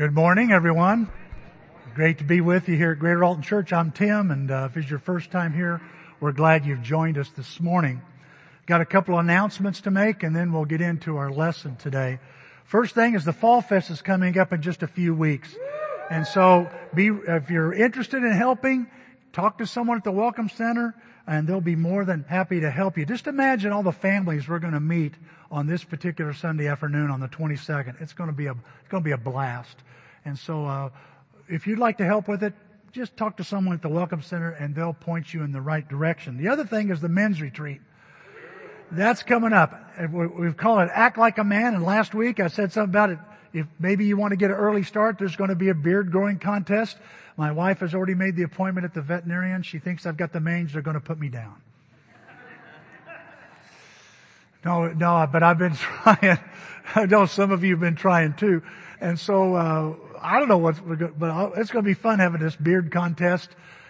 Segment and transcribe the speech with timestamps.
[0.00, 1.10] Good morning, everyone.
[1.94, 3.70] Great to be with you here at Greater Alton Church.
[3.70, 5.78] I'm Tim, and uh, if it's your first time here,
[6.20, 8.00] we're glad you've joined us this morning.
[8.64, 12.18] Got a couple of announcements to make, and then we'll get into our lesson today.
[12.64, 15.54] First thing is the Fall Fest is coming up in just a few weeks,
[16.10, 18.86] and so be if you're interested in helping,
[19.32, 20.94] talk to someone at the Welcome Center,
[21.26, 23.06] and they'll be more than happy to help you.
[23.06, 25.14] Just imagine all the families we're going to meet
[25.50, 28.00] on this particular Sunday afternoon on the 22nd.
[28.00, 29.76] It's going to be a it's going to be a blast.
[30.24, 30.90] And so, uh,
[31.48, 32.54] if you'd like to help with it,
[32.92, 35.86] just talk to someone at the Welcome Center and they'll point you in the right
[35.86, 36.36] direction.
[36.36, 37.80] The other thing is the men's retreat.
[38.90, 39.72] That's coming up.
[40.10, 43.18] We've called it Act Like a Man and last week I said something about it.
[43.52, 46.12] If maybe you want to get an early start, there's going to be a beard
[46.12, 46.96] growing contest.
[47.36, 49.62] My wife has already made the appointment at the veterinarian.
[49.62, 50.72] She thinks I've got the mange.
[50.72, 51.56] They're going to put me down.
[54.64, 56.38] No, no, but I've been trying.
[56.94, 58.62] I know some of you have been trying too.
[59.00, 61.00] And so, uh, I don't know what's, but
[61.56, 63.48] it's going to be fun having this beard contest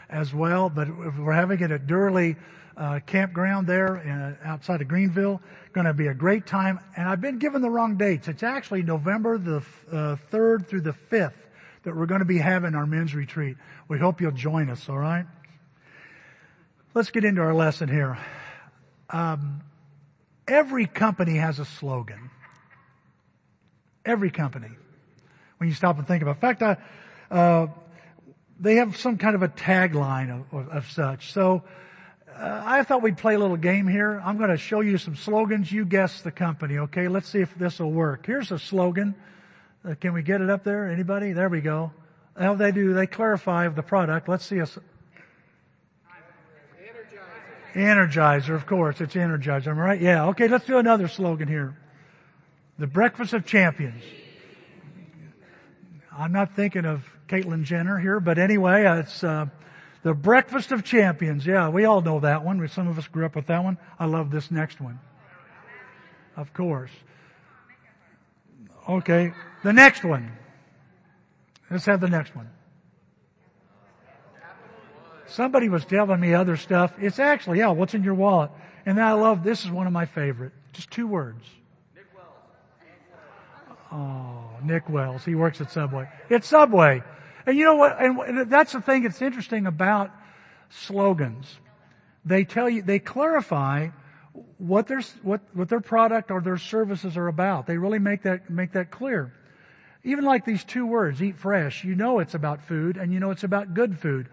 [0.08, 0.70] as well.
[0.70, 2.36] But we're having it at Durley
[2.80, 5.40] uh, campground there in, outside of Greenville.
[5.72, 6.80] Going to be a great time.
[6.96, 8.26] And I've been given the wrong dates.
[8.26, 9.58] It's actually November the
[9.92, 11.34] uh, 3rd through the 5th
[11.82, 13.58] that we're going to be having our men's retreat.
[13.86, 14.88] We hope you'll join us.
[14.88, 15.26] All right.
[16.94, 18.18] Let's get into our lesson here.
[19.10, 19.60] Um,
[20.48, 22.30] every company has a slogan.
[24.06, 24.70] Every company
[25.58, 26.36] when you stop and think about it.
[26.36, 27.66] In fact, I, uh,
[28.58, 31.32] they have some kind of a tagline of, of, of such.
[31.32, 31.62] So
[32.40, 34.18] uh, I thought we'd play a little game here.
[34.24, 35.70] I'm going to show you some slogans.
[35.70, 37.06] You guess the company, okay?
[37.08, 38.24] Let's see if this will work.
[38.24, 39.14] Here's a slogan.
[39.84, 40.88] Uh, can we get it up there?
[40.88, 41.32] Anybody?
[41.32, 41.92] There we go.
[42.38, 42.94] How they do?
[42.94, 44.26] They clarify the product.
[44.26, 44.78] Let's see us.
[47.74, 47.74] Energizer.
[47.74, 49.02] Energizer, of course.
[49.02, 49.68] It's Energizer.
[49.68, 50.00] Am I right?
[50.00, 50.28] Yeah.
[50.28, 51.76] Okay, let's do another slogan here.
[52.78, 54.02] The breakfast of champions.
[56.10, 59.46] I'm not thinking of Caitlyn Jenner here, but anyway, it's uh,
[60.02, 61.44] the Breakfast of Champions.
[61.44, 62.66] Yeah, we all know that one.
[62.68, 63.78] Some of us grew up with that one.
[63.98, 64.98] I love this next one.
[66.36, 66.90] Of course.
[68.88, 69.32] Okay,
[69.62, 70.32] the next one.
[71.70, 72.48] Let's have the next one.
[75.26, 76.92] Somebody was telling me other stuff.
[76.98, 78.50] It's actually, yeah, what's in your wallet?
[78.84, 80.52] And then I love, this is one of my favorite.
[80.72, 81.44] Just two words.
[81.94, 83.78] Nick Wells.
[83.92, 85.24] Oh, Nick Wells.
[85.24, 86.08] He works at Subway.
[86.28, 87.02] It's Subway.
[87.46, 88.00] And you know what?
[88.00, 90.10] And that's the thing that's interesting about
[90.68, 91.58] slogans.
[92.24, 93.88] They tell you, they clarify
[94.58, 97.66] what their, what, what their product or their services are about.
[97.66, 99.32] They really make that, make that clear.
[100.04, 103.30] Even like these two words, eat fresh, you know it's about food and you know
[103.30, 104.28] it's about good food.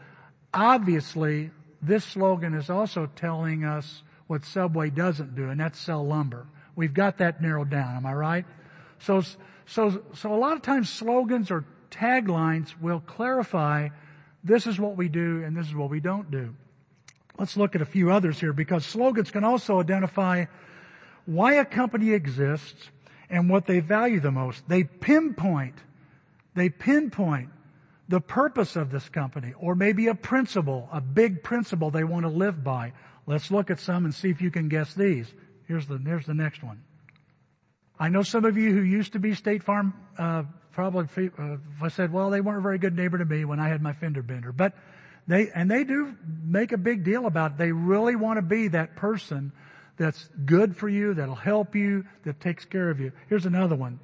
[0.53, 1.51] Obviously,
[1.81, 6.47] this slogan is also telling us what Subway doesn't do, and that's sell lumber.
[6.75, 8.45] We've got that narrowed down, am I right?
[9.00, 9.24] So,
[9.66, 13.90] so, so a lot of times slogans or taglines will clarify
[14.44, 16.56] this is what we do and this is what we don't do.
[17.38, 20.46] Let's look at a few others here because slogans can also identify
[21.25, 22.90] why a company exists
[23.30, 24.68] and what they value the most.
[24.68, 25.75] They pinpoint,
[26.56, 27.50] they pinpoint
[28.09, 32.31] the purpose of this company or maybe a principle, a big principle they want to
[32.31, 32.94] live by.
[33.25, 35.31] Let's look at some and see if you can guess these.
[35.68, 36.81] Here's the, here's the next one.
[38.00, 40.44] I know some of you who used to be State Farm, uh,
[40.78, 43.68] probably uh, I said, well, they weren't a very good neighbor to me when I
[43.68, 44.52] had my fender bender.
[44.52, 44.74] But
[45.28, 46.16] they, and they do
[46.46, 47.58] make a big deal about it.
[47.58, 49.54] They really want to be that person
[49.98, 53.12] that's good for you, that'll help you, that takes care of you.
[53.28, 54.00] Here's another one.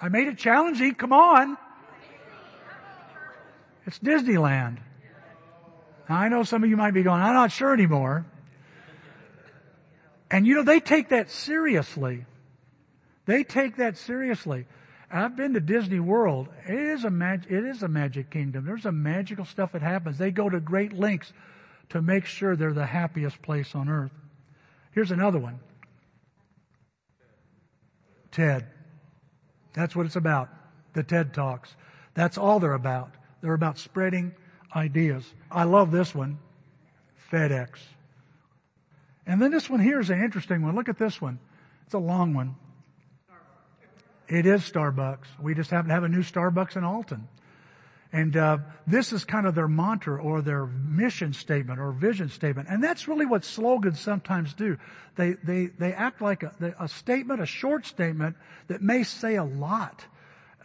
[0.00, 0.94] I made it challenging.
[0.94, 1.58] Come on.
[3.84, 4.78] It's Disneyland.
[6.08, 8.24] Now, I know some of you might be going, I'm not sure anymore.
[10.30, 12.24] And you know, they take that seriously.
[13.26, 14.64] They take that seriously.
[15.12, 16.48] I've been to Disney World.
[16.66, 18.64] It is a mag- it is a magic kingdom.
[18.64, 20.16] There's a magical stuff that happens.
[20.16, 21.32] They go to great lengths
[21.90, 24.12] to make sure they're the happiest place on earth.
[24.92, 25.60] Here's another one.
[28.30, 28.66] TED.
[29.74, 30.48] That's what it's about.
[30.94, 31.74] The TED Talks.
[32.14, 33.10] That's all they're about.
[33.42, 34.34] They're about spreading
[34.74, 35.30] ideas.
[35.50, 36.38] I love this one.
[37.30, 37.80] FedEx.
[39.26, 40.74] And then this one here is an interesting one.
[40.74, 41.38] Look at this one.
[41.84, 42.56] It's a long one.
[44.32, 45.26] It is Starbucks.
[45.42, 47.28] We just happen to have a new Starbucks in Alton.
[48.14, 52.68] And uh, this is kind of their mantra or their mission statement or vision statement.
[52.70, 54.78] And that's really what slogans sometimes do.
[55.16, 58.36] They, they, they act like a, a statement, a short statement
[58.68, 60.02] that may say a lot,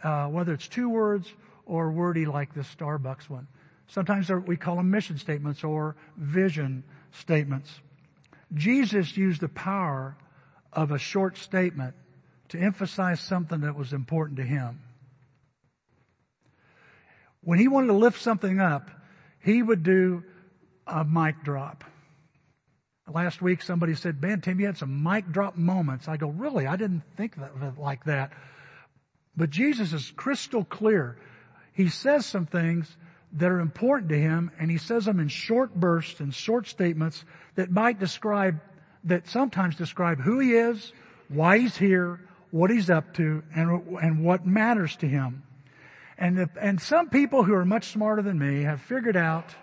[0.02, 1.30] uh, whether it's two words
[1.66, 3.48] or wordy like this Starbucks one.
[3.86, 7.70] Sometimes we call them mission statements or vision statements.
[8.54, 10.16] Jesus used the power
[10.72, 11.94] of a short statement
[12.50, 14.80] to emphasize something that was important to him.
[17.48, 18.90] when he wanted to lift something up,
[19.40, 20.22] he would do
[20.86, 21.82] a mic drop.
[23.10, 26.08] Last week somebody said, man, Tim, you had some mic drop moments.
[26.08, 26.66] I go, really?
[26.66, 28.34] I didn't think of it like that.
[29.34, 31.16] But Jesus is crystal clear.
[31.72, 32.94] He says some things
[33.32, 37.24] that are important to him and he says them in short bursts and short statements
[37.54, 38.60] that might describe,
[39.04, 40.92] that sometimes describe who he is,
[41.28, 45.42] why he's here, what he's up to, and, and what matters to him.
[46.16, 49.54] And, the, and some people who are much smarter than me have figured out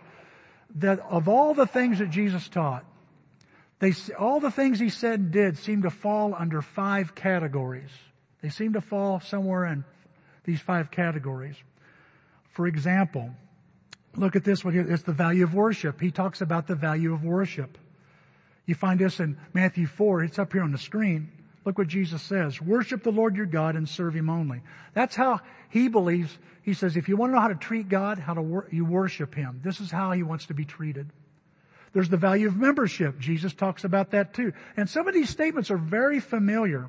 [0.76, 2.86] that of all the things that Jesus taught,
[3.80, 7.90] they, all the things he said and did seem to fall under five categories.
[8.42, 9.84] They seem to fall somewhere in
[10.46, 11.56] these five categories.
[12.52, 13.32] For example,
[14.16, 14.90] look at this one here.
[14.90, 16.00] It's the value of worship.
[16.00, 17.78] He talks about the value of worship.
[18.66, 20.24] You find this in Matthew 4.
[20.24, 21.32] It's up here on the screen.
[21.66, 22.62] Look what Jesus says.
[22.62, 24.62] Worship the Lord your God and serve Him only.
[24.94, 26.38] That's how He believes.
[26.62, 28.86] He says, if you want to know how to treat God, how to wor- you
[28.86, 29.62] worship Him.
[29.64, 31.10] This is how He wants to be treated.
[31.94, 33.20] There's the value of membership.
[33.20, 34.54] Jesus talks about that too.
[34.78, 36.88] And some of these statements are very familiar.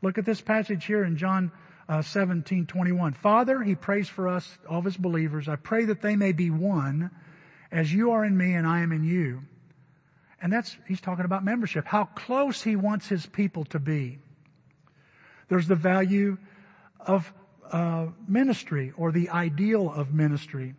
[0.00, 1.52] Look at this passage here in John
[1.88, 3.12] uh, 17, 21.
[3.14, 5.48] Father, He prays for us, all of His believers.
[5.48, 7.10] I pray that they may be one
[7.70, 9.42] as you are in me and I am in you
[10.40, 14.18] and that's, he's talking about membership, how close he wants his people to be.
[15.48, 16.38] There's the value
[17.00, 17.32] of
[17.70, 20.74] uh, ministry or the ideal of ministry.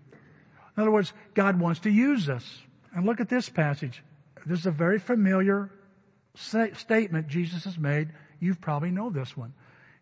[0.76, 2.62] In other words, God wants to use us.
[2.96, 4.02] And look at this passage.
[4.46, 5.72] This is a very familiar
[6.36, 8.10] statement Jesus has made.
[8.40, 9.54] You probably know this one.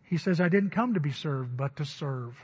[0.04, 2.34] He says, I didn't come to be served, but to serve.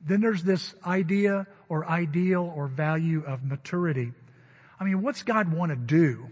[0.00, 4.12] Then there's this idea or ideal or value of maturity.
[4.80, 6.26] I mean, what's God want to do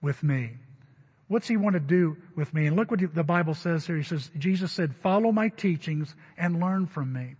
[0.00, 0.52] with me?
[1.28, 2.66] What's he want to do with me?
[2.66, 3.96] And look what the Bible says here.
[3.96, 7.36] He says, Jesus said, follow my teachings and learn from me.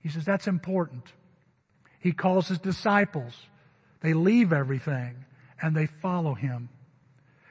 [0.00, 1.10] He says, that's important.
[1.98, 3.32] He calls his disciples.
[4.02, 5.24] They leave everything
[5.62, 6.68] and they follow him.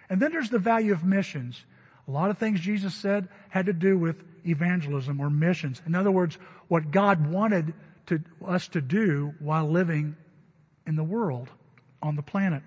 [0.08, 1.66] And then there's the value of missions.
[2.08, 5.82] A lot of things Jesus said had to do with evangelism or missions.
[5.88, 6.38] In other words,
[6.68, 7.74] what God wanted
[8.08, 10.16] to, us to do while living
[10.86, 11.50] in the world
[12.04, 12.62] on the planet.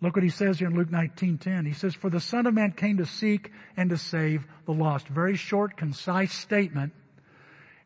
[0.00, 1.66] Look what he says here in Luke 19:10.
[1.66, 5.08] He says, "For the Son of Man came to seek and to save the lost."
[5.08, 6.92] Very short, concise statement.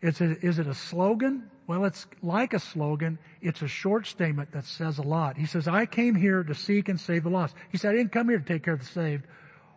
[0.00, 1.48] It's a, is it a slogan?
[1.66, 3.18] Well, it's like a slogan.
[3.40, 5.36] It's a short statement that says a lot.
[5.36, 8.12] He says, "I came here to seek and save the lost." He said, "I didn't
[8.12, 9.24] come here to take care of the saved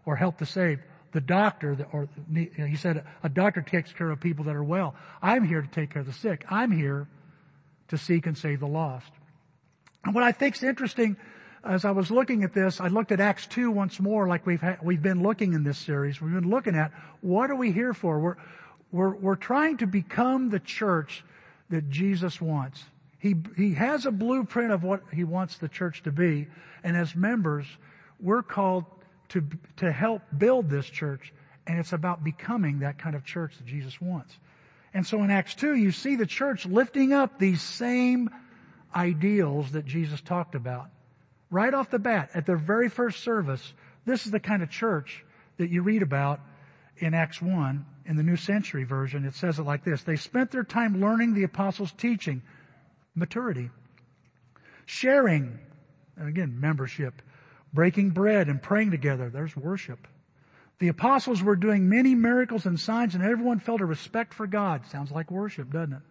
[0.06, 0.81] or help the saved."
[1.12, 4.95] The doctor, or he said, a doctor takes care of people that are well.
[5.21, 6.44] I'm here to take care of the sick.
[6.50, 7.07] I'm here
[7.88, 9.13] to seek and save the lost.
[10.05, 11.17] And what I think is interesting,
[11.63, 14.63] as I was looking at this, I looked at Acts 2 once more, like we've,
[14.83, 16.21] we've been looking in this series.
[16.21, 16.91] We've been looking at
[17.21, 18.19] what are we here for?
[18.19, 18.35] We're,
[18.91, 21.23] we're, we're trying to become the church
[21.71, 22.83] that Jesus wants.
[23.17, 26.47] He, he has a blueprint of what he wants the church to be.
[26.83, 27.65] And as members,
[28.19, 28.85] we're called
[29.29, 29.43] to,
[29.77, 31.33] to help build this church.
[31.65, 34.37] And it's about becoming that kind of church that Jesus wants.
[34.93, 38.29] And so in Acts 2, you see the church lifting up these same
[38.95, 40.89] ideals that Jesus talked about.
[41.51, 43.74] Right off the bat, at their very first service,
[44.06, 45.24] this is the kind of church
[45.57, 46.39] that you read about
[46.97, 49.25] in Acts 1 in the New Century Version.
[49.25, 50.03] It says it like this.
[50.03, 52.41] They spent their time learning the apostles' teaching,
[53.15, 53.69] maturity,
[54.86, 55.60] sharing,
[56.17, 57.22] and again, membership,
[57.74, 59.29] breaking bread and praying together.
[59.29, 60.08] There's worship.
[60.79, 64.86] The apostles were doing many miracles and signs and everyone felt a respect for God.
[64.88, 66.01] Sounds like worship, doesn't it?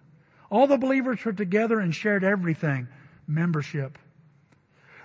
[0.55, 2.87] All the believers were together and shared everything.
[3.27, 3.99] Membership.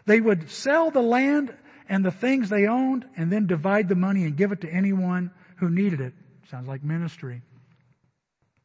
[0.06, 1.52] They would sell the land
[1.90, 5.32] and the things they owned and then divide the money and give it to anyone
[5.56, 6.14] who needed it.
[6.52, 7.42] Sounds like ministry.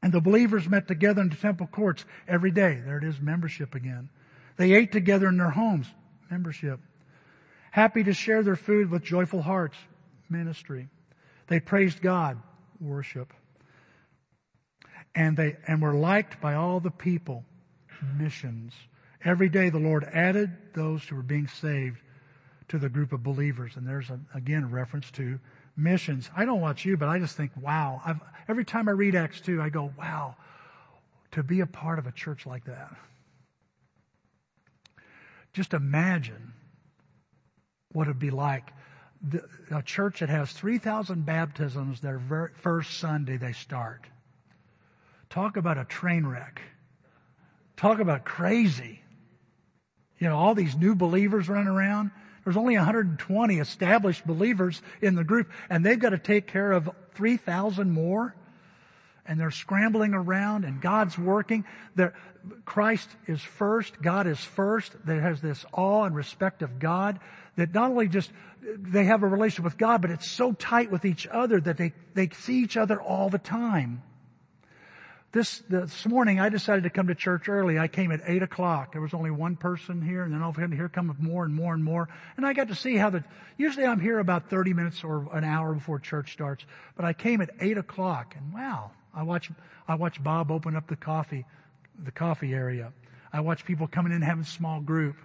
[0.02, 2.82] And the believers met together in the temple courts every day.
[2.84, 4.10] There it is, membership again.
[4.58, 5.86] They ate together in their homes.
[6.30, 6.80] Membership.
[7.70, 9.78] Happy to share their food with joyful hearts.
[10.28, 10.90] Ministry.
[11.46, 12.42] They praised God.
[12.78, 13.32] Worship
[15.14, 17.44] and they and were liked by all the people.
[18.18, 18.74] Missions.
[19.24, 21.98] Every day the Lord added those who were being saved
[22.68, 23.76] to the group of believers.
[23.76, 25.38] And there's a, again a reference to
[25.76, 26.30] missions.
[26.36, 28.00] I don't watch you, but I just think, wow.
[28.04, 30.36] I've, every time I read Acts 2, I go, wow,
[31.32, 32.94] to be a part of a church like that.
[35.52, 36.52] Just imagine
[37.92, 38.72] what it'd be like.
[39.22, 44.02] The, a church that has 3,000 baptisms their very first Sunday they start.
[45.34, 46.62] Talk about a train wreck.
[47.76, 49.00] Talk about crazy.
[50.20, 52.12] You know, all these new believers running around.
[52.44, 56.88] There's only 120 established believers in the group, and they've got to take care of
[57.14, 58.36] 3,000 more.
[59.26, 61.64] and they're scrambling around and God's working.
[61.96, 62.14] They're,
[62.64, 64.94] Christ is first, God is first.
[65.04, 67.18] There has this awe and respect of God
[67.56, 68.30] that not only just
[68.62, 71.92] they have a relationship with God, but it's so tight with each other that they,
[72.14, 74.02] they see each other all the time.
[75.34, 77.76] This, this morning I decided to come to church early.
[77.76, 78.92] I came at 8 o'clock.
[78.92, 81.52] There was only one person here and then all of a here come more and
[81.52, 82.08] more and more.
[82.36, 83.24] And I got to see how the,
[83.58, 86.64] usually I'm here about 30 minutes or an hour before church starts.
[86.94, 89.50] But I came at 8 o'clock and wow, I watched,
[89.88, 91.44] I watched Bob open up the coffee,
[92.04, 92.92] the coffee area.
[93.32, 95.16] I watched people coming in having small group.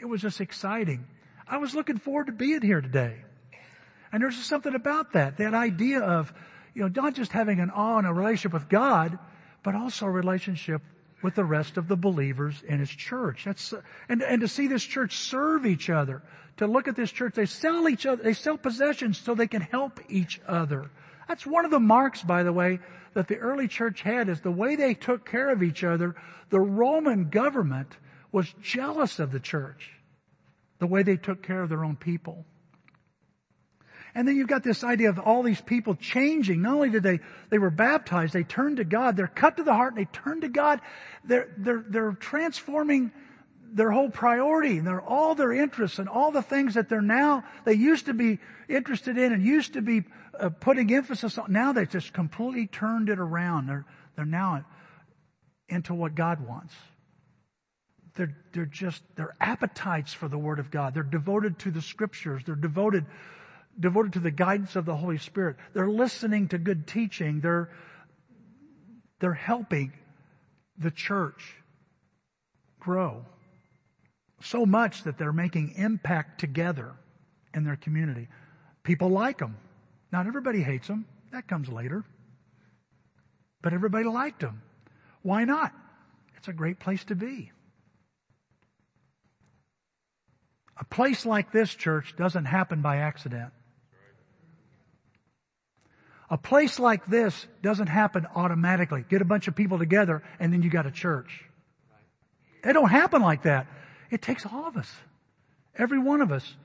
[0.00, 1.08] It was just exciting.
[1.48, 3.16] I was looking forward to being here today.
[4.12, 6.32] And there's just something about that, that idea of,
[6.74, 9.18] you know, not just having an awe and a relationship with God,
[9.62, 10.82] but also a relationship
[11.22, 13.44] with the rest of the believers in his church.
[13.44, 13.72] That's,
[14.08, 16.22] and, and to see this church serve each other,
[16.58, 19.62] to look at this church, they sell each other, they sell possessions so they can
[19.62, 20.90] help each other.
[21.26, 22.80] That's one of the marks, by the way,
[23.14, 26.14] that the early church had is the way they took care of each other.
[26.50, 27.96] The Roman government
[28.30, 29.92] was jealous of the church,
[30.78, 32.44] the way they took care of their own people.
[34.14, 36.62] And then you've got this idea of all these people changing.
[36.62, 39.16] Not only did they, they were baptized, they turned to God.
[39.16, 40.80] They're cut to the heart and they turn to God.
[41.24, 43.10] They're, they're, they're transforming
[43.72, 47.42] their whole priority and their, all their interests and all the things that they're now,
[47.64, 50.04] they used to be interested in and used to be
[50.38, 51.52] uh, putting emphasis on.
[51.52, 53.66] Now they've just completely turned it around.
[53.66, 54.64] They're, they're now
[55.68, 56.72] into what God wants.
[58.14, 60.94] They're, they're just, their appetites for the Word of God.
[60.94, 62.42] They're devoted to the Scriptures.
[62.46, 63.06] They're devoted
[63.78, 65.56] devoted to the guidance of the Holy Spirit.
[65.72, 67.40] They're listening to good teaching.
[67.40, 67.70] They're,
[69.20, 69.92] they're helping
[70.78, 71.56] the church
[72.80, 73.24] grow
[74.40, 76.92] so much that they're making impact together
[77.54, 78.28] in their community.
[78.82, 79.56] People like them.
[80.12, 81.06] Not everybody hates them.
[81.32, 82.04] That comes later.
[83.62, 84.62] But everybody liked them.
[85.22, 85.72] Why not?
[86.36, 87.50] It's a great place to be.
[90.76, 93.52] A place like this church doesn't happen by accident.
[96.30, 99.04] A place like this doesn't happen automatically.
[99.08, 101.44] Get a bunch of people together and then you got a church.
[102.64, 103.66] It don't happen like that.
[104.10, 104.90] It takes all of us,
[105.76, 106.56] every one of us,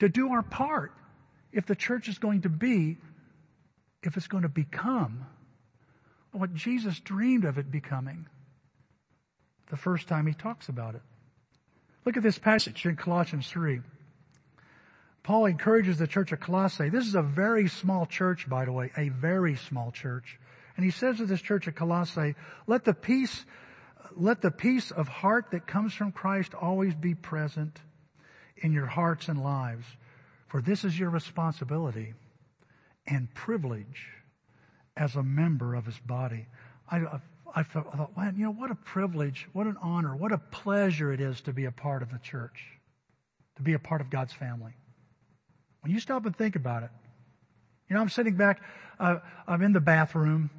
[0.00, 0.92] to do our part
[1.52, 2.96] if the church is going to be,
[4.02, 5.26] if it's going to become
[6.32, 8.26] what Jesus dreamed of it becoming
[9.70, 11.02] the first time he talks about it.
[12.04, 13.80] Look at this passage in Colossians 3.
[15.28, 16.88] Paul encourages the church of Colossae.
[16.88, 20.38] This is a very small church, by the way, a very small church.
[20.74, 22.34] And he says to this church of Colossae,
[22.66, 23.44] let the peace,
[24.16, 27.78] let the peace of heart that comes from Christ always be present
[28.56, 29.84] in your hearts and lives.
[30.46, 32.14] For this is your responsibility
[33.06, 34.06] and privilege
[34.96, 36.46] as a member of his body.
[36.90, 37.02] I,
[37.54, 41.20] I, thought, man, you know, what a privilege, what an honor, what a pleasure it
[41.20, 42.64] is to be a part of the church,
[43.56, 44.72] to be a part of God's family.
[45.80, 46.90] When you stop and think about it,
[47.88, 48.60] you know, I'm sitting back,
[49.00, 50.50] uh, I'm in the bathroom,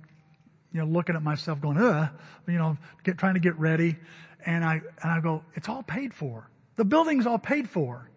[0.71, 2.09] you know, looking at myself going, ugh,
[2.47, 3.97] you know, get, trying to get ready.
[4.45, 6.49] And I, and I go, it's all paid for.
[6.75, 8.09] The building's all paid for.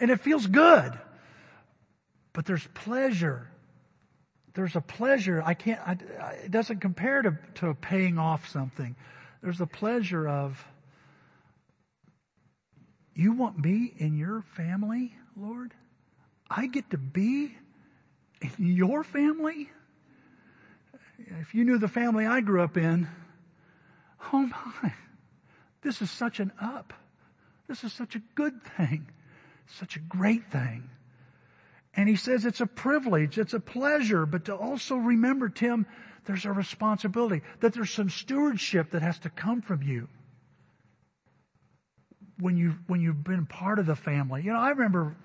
[0.00, 0.92] And it feels good.
[2.32, 3.48] But there's pleasure.
[4.54, 5.42] There's a pleasure.
[5.44, 5.92] I can't, I,
[6.44, 8.96] it doesn't compare to, to paying off something.
[9.42, 10.62] There's a pleasure of,
[13.14, 15.72] you want me in your family, Lord?
[16.54, 17.56] I get to be
[18.40, 19.70] in your family?
[21.18, 23.08] If you knew the family I grew up in,
[24.32, 24.50] oh
[24.82, 24.92] my,
[25.82, 26.92] this is such an up.
[27.68, 29.06] This is such a good thing.
[29.78, 30.90] Such a great thing.
[31.94, 35.86] And he says it's a privilege, it's a pleasure, but to also remember, Tim,
[36.24, 40.08] there's a responsibility, that there's some stewardship that has to come from you
[42.38, 44.42] when you when you've been part of the family.
[44.42, 45.16] You know, I remember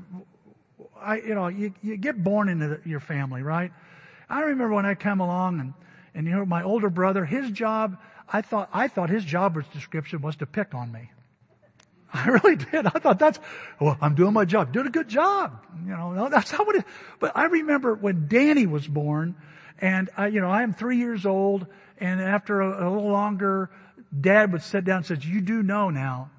[1.01, 3.71] I, you know, you, you get born into the, your family, right?
[4.29, 5.73] I remember when I came along and,
[6.13, 10.21] and you know, my older brother, his job, I thought, I thought his job description
[10.21, 11.09] was to pick on me.
[12.13, 12.85] I really did.
[12.85, 13.39] I thought that's,
[13.79, 14.73] well, I'm doing my job.
[14.73, 15.65] Doing a good job.
[15.85, 16.83] You know, that's how it is.
[17.19, 19.35] But I remember when Danny was born
[19.79, 21.67] and I, you know, I am three years old
[21.99, 23.69] and after a, a little longer,
[24.19, 26.31] dad would sit down and says, you do know now,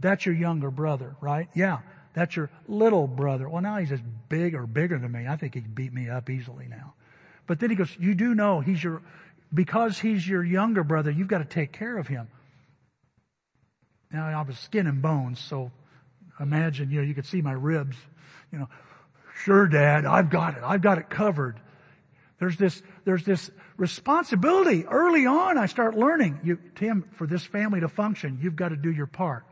[0.00, 1.48] that's your younger brother, right?
[1.54, 1.78] Yeah.
[2.14, 3.48] That's your little brother.
[3.48, 5.26] Well, now he's just big or bigger than me.
[5.26, 6.94] I think he can beat me up easily now.
[7.46, 9.02] But then he goes, you do know he's your,
[9.52, 12.28] because he's your younger brother, you've got to take care of him.
[14.12, 15.70] Now I was skin and bones, so
[16.38, 17.96] imagine, you know, you could see my ribs,
[18.52, 18.68] you know,
[19.44, 20.62] sure dad, I've got it.
[20.62, 21.58] I've got it covered.
[22.38, 24.84] There's this, there's this responsibility.
[24.84, 26.40] Early on, I start learning.
[26.44, 29.44] You, Tim, for this family to function, you've got to do your part.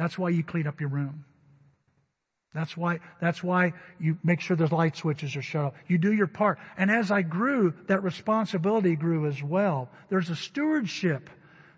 [0.00, 1.26] That's why you clean up your room.
[2.54, 5.74] That's why, that's why you make sure the light switches are shut off.
[5.88, 6.58] You do your part.
[6.78, 9.90] And as I grew, that responsibility grew as well.
[10.08, 11.28] There's a stewardship.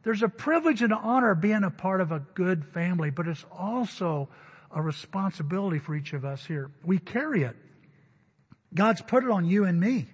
[0.04, 4.28] There's a privilege and honor being a part of a good family, but it's also
[4.70, 6.70] a responsibility for each of us here.
[6.84, 7.56] We carry it.
[8.72, 10.06] God's put it on you and me.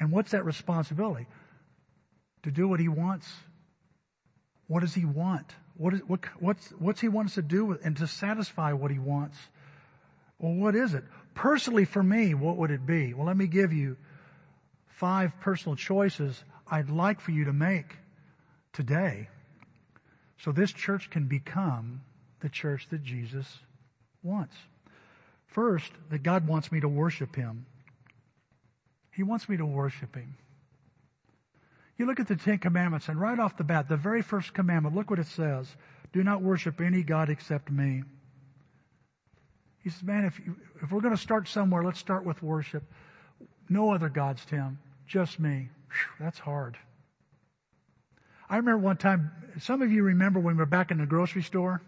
[0.00, 1.28] And what's that responsibility?
[2.42, 3.32] To do what He wants.
[4.66, 5.54] What does He want?
[5.80, 8.90] What is, what, what's, what's He want us to do with, and to satisfy what
[8.90, 9.38] He wants?
[10.38, 11.04] Well, what is it?
[11.34, 13.14] Personally for me, what would it be?
[13.14, 13.96] Well, let me give you
[14.88, 17.96] five personal choices I'd like for you to make
[18.74, 19.30] today
[20.36, 22.02] so this church can become
[22.40, 23.46] the church that Jesus
[24.22, 24.56] wants.
[25.46, 27.64] First, that God wants me to worship Him.
[29.12, 30.36] He wants me to worship Him.
[32.00, 34.96] You look at the Ten Commandments and right off the bat, the very first commandment,
[34.96, 35.76] look what it says.
[36.14, 38.04] Do not worship any God except me.
[39.84, 42.84] He says, man, if, you, if we're going to start somewhere, let's start with worship.
[43.68, 44.78] No other gods, Tim.
[45.06, 45.68] Just me.
[45.90, 46.78] Whew, that's hard.
[48.48, 49.30] I remember one time,
[49.60, 51.82] some of you remember when we were back in the grocery store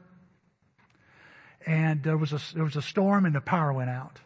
[1.65, 4.21] and there was a, there was a storm and the power went out.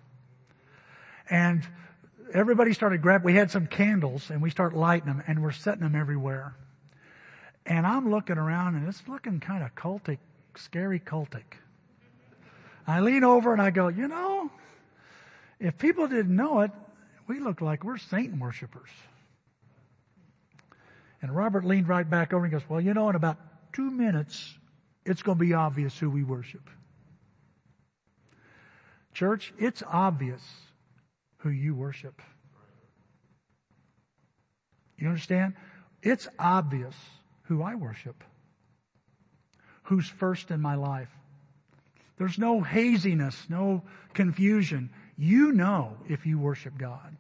[1.31, 1.65] And
[2.33, 5.83] everybody started grabbing, we had some candles and we started lighting them and we're setting
[5.83, 6.55] them everywhere.
[7.65, 10.19] And I'm looking around and it's looking kind of cultic,
[10.57, 11.45] scary cultic.
[12.87, 14.51] I lean over and I go, you know,
[15.59, 16.71] if people didn't know it,
[17.27, 18.91] we look like we're Satan worshipers.
[21.23, 23.39] And Robert leaned right back over and goes, well, you know, in about
[23.73, 24.55] two minutes,
[25.05, 26.69] it's going to be obvious who we worship.
[29.13, 30.43] Church, it's obvious
[31.47, 32.21] who you worship.
[34.99, 35.55] You understand?
[36.03, 36.95] It's obvious
[37.43, 38.25] who I worship.
[39.85, 41.11] Who's first in my life.
[42.19, 43.83] There's no haziness, no
[44.13, 44.91] confusion.
[45.17, 47.17] You know if you worship God.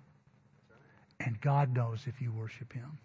[1.20, 2.98] And God knows if you worship Him.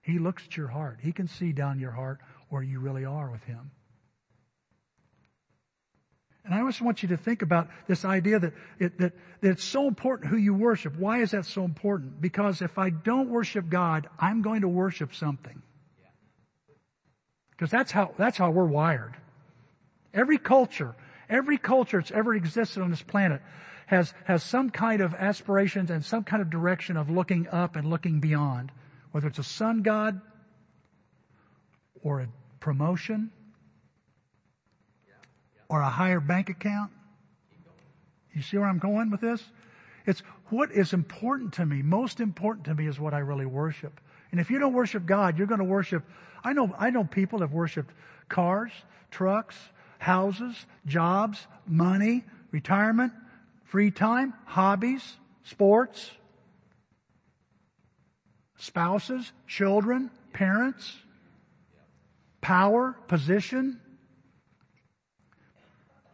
[0.00, 1.00] He looks at your heart.
[1.02, 3.70] He can see down your heart where you really are with Him.
[6.44, 9.64] And I just want you to think about this idea that, it, that, that it's
[9.64, 10.96] so important who you worship.
[10.96, 12.20] Why is that so important?
[12.20, 15.62] Because if I don't worship God, I'm going to worship something.
[17.50, 19.14] Because that's how, that's how we're wired.
[20.14, 20.96] Every culture,
[21.28, 23.42] every culture that's ever existed on this planet
[23.86, 27.90] has, has some kind of aspirations and some kind of direction of looking up and
[27.90, 28.72] looking beyond.
[29.12, 30.20] Whether it's a sun god
[32.02, 32.28] or a
[32.60, 33.30] promotion
[35.70, 36.90] or a higher bank account?
[38.34, 39.42] You see where I'm going with this?
[40.04, 44.00] It's what is important to me, most important to me is what I really worship.
[44.32, 46.04] And if you don't worship God, you're going to worship,
[46.42, 47.94] I know, I know people have worshiped
[48.28, 48.72] cars,
[49.10, 49.56] trucks,
[49.98, 53.12] houses, jobs, money, retirement,
[53.64, 56.10] free time, hobbies, sports,
[58.56, 60.96] spouses, children, parents,
[62.40, 63.80] power, position,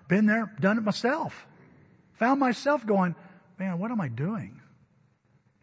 [0.08, 1.46] been there, done it myself.
[2.14, 3.14] Found myself going,
[3.58, 4.60] man, what am I doing?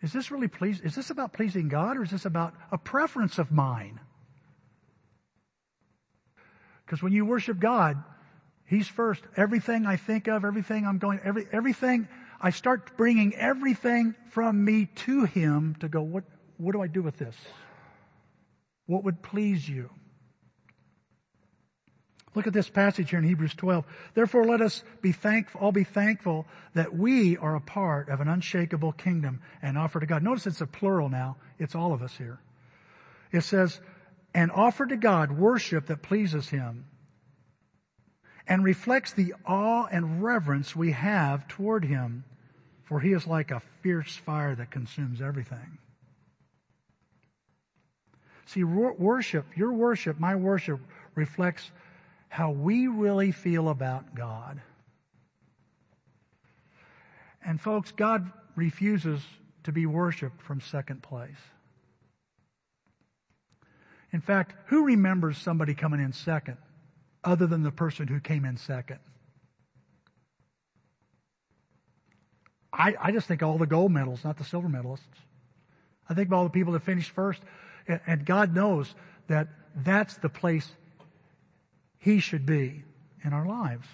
[0.02, 0.82] Is this really please?
[0.82, 4.00] Is this about pleasing God or is this about a preference of mine?
[6.86, 8.04] Because when you worship God,
[8.66, 9.24] He's first.
[9.38, 12.08] Everything I think of, everything I'm going, every, everything,
[12.42, 16.24] I start bringing everything from me to Him to go, what,
[16.58, 17.36] what do I do with this?
[18.86, 19.90] What would please you?
[22.36, 23.86] Look at this passage here in Hebrews 12.
[24.14, 28.28] Therefore let us be thankful, all be thankful that we are a part of an
[28.28, 30.24] unshakable kingdom and offer to God.
[30.24, 31.38] Notice it's a plural now.
[31.60, 32.40] It's all of us here.
[33.32, 33.80] It says,
[34.34, 36.86] and offer to God worship that pleases Him
[38.48, 42.24] and reflects the awe and reverence we have toward Him,
[42.84, 45.78] for He is like a fierce fire that consumes everything.
[48.46, 50.80] See, worship, your worship, my worship
[51.16, 51.72] reflects
[52.34, 54.60] how we really feel about God.
[57.46, 59.22] And folks, God refuses
[59.66, 61.30] to be worshiped from second place.
[64.12, 66.58] In fact, who remembers somebody coming in second
[67.24, 68.98] other than the person who came in second?
[72.74, 75.02] I, I just think all the gold medals, not the silver medalists.
[76.10, 77.44] I think of all the people that finished first.
[78.08, 78.96] And God knows
[79.28, 80.68] that that's the place
[82.04, 82.84] he should be
[83.24, 83.88] in our lives.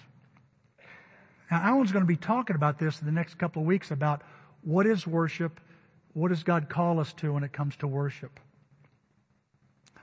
[1.48, 4.22] Now, Alan's going to be talking about this in the next couple of weeks about
[4.62, 5.60] what is worship?
[6.12, 8.40] What does God call us to when it comes to worship?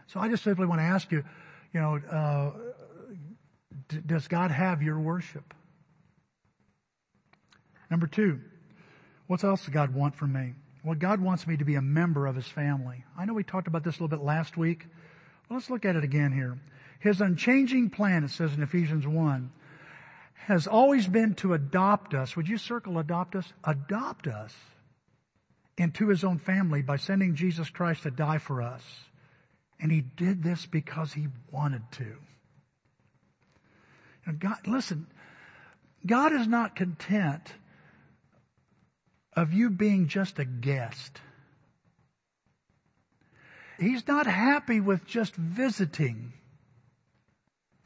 [0.07, 1.21] So I just simply want to ask you,
[1.73, 2.51] you know, uh,
[3.89, 5.53] d- does God have your worship?
[7.91, 8.39] Number two,
[9.27, 10.53] what else does God want from me?
[10.85, 13.03] Well, God wants me to be a member of His family.
[13.17, 14.85] I know we talked about this a little bit last week.
[15.49, 16.57] Well, let's look at it again here.
[16.99, 19.51] His unchanging plan, it says in Ephesians 1,
[20.35, 22.35] has always been to adopt us.
[22.35, 23.51] Would you circle adopt us?
[23.63, 24.53] Adopt us
[25.77, 28.83] into his own family by sending Jesus Christ to die for us.
[29.79, 32.15] And he did this because he wanted to.
[34.25, 35.07] And God, listen,
[36.05, 37.53] God is not content
[39.33, 41.21] of you being just a guest.
[43.79, 46.33] He's not happy with just visiting.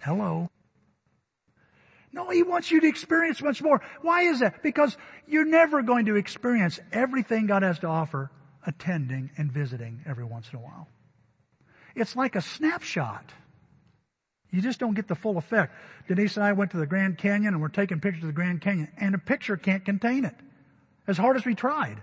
[0.01, 0.49] Hello.
[2.13, 3.81] No, he wants you to experience much more.
[4.01, 4.61] Why is that?
[4.61, 8.29] Because you're never going to experience everything God has to offer
[8.65, 10.87] attending and visiting every once in a while.
[11.95, 13.25] It's like a snapshot.
[14.51, 15.73] You just don't get the full effect.
[16.07, 18.61] Denise and I went to the Grand Canyon and we're taking pictures of the Grand
[18.61, 20.35] Canyon and a picture can't contain it.
[21.07, 22.01] As hard as we tried.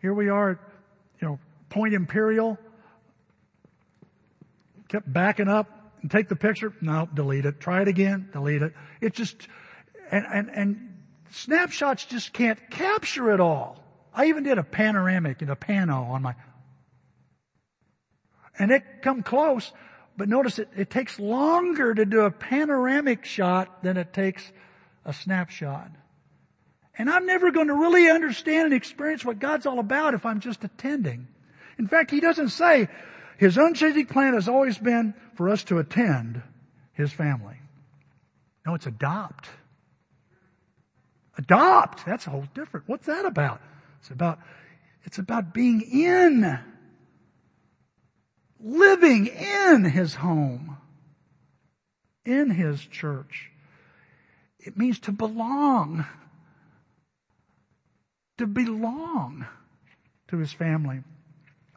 [0.00, 0.60] Here we are,
[1.20, 1.38] you know,
[1.70, 2.58] Point Imperial.
[4.88, 5.68] Kept backing up,
[6.02, 6.72] and take the picture.
[6.80, 7.60] No, delete it.
[7.60, 8.28] Try it again.
[8.32, 8.72] Delete it.
[9.00, 9.48] It just,
[10.10, 10.98] and, and, and
[11.30, 13.82] snapshots just can't capture it all.
[14.14, 16.34] I even did a panoramic and a pano on my,
[18.58, 19.70] and it come close,
[20.16, 24.50] but notice it, it takes longer to do a panoramic shot than it takes
[25.04, 25.90] a snapshot.
[26.96, 30.40] And I'm never going to really understand and experience what God's all about if I'm
[30.40, 31.28] just attending.
[31.78, 32.88] In fact, He doesn't say,
[33.38, 36.42] his unchanging plan has always been for us to attend
[36.92, 37.54] His family.
[38.66, 39.48] No, it's adopt.
[41.38, 42.04] Adopt.
[42.04, 42.88] That's a whole different.
[42.88, 43.60] What's that about?
[44.00, 44.40] It's about,
[45.04, 46.58] it's about being in,
[48.58, 50.76] living in His home,
[52.24, 53.52] in His church.
[54.58, 56.04] It means to belong.
[58.38, 59.46] To belong
[60.26, 61.04] to His family.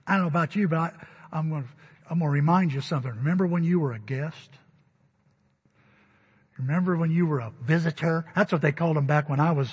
[0.08, 0.91] I don't know about you, but I,
[1.32, 1.70] I'm going to,
[2.10, 3.12] I'm going to remind you something.
[3.12, 4.50] Remember when you were a guest?
[6.58, 8.26] Remember when you were a visitor?
[8.36, 9.70] That's what they called them back when I was,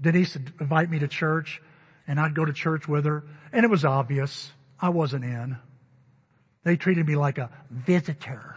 [0.00, 1.60] Denise would invite me to church
[2.06, 5.56] and I'd go to church with her and it was obvious I wasn't in.
[6.64, 8.56] They treated me like a visitor.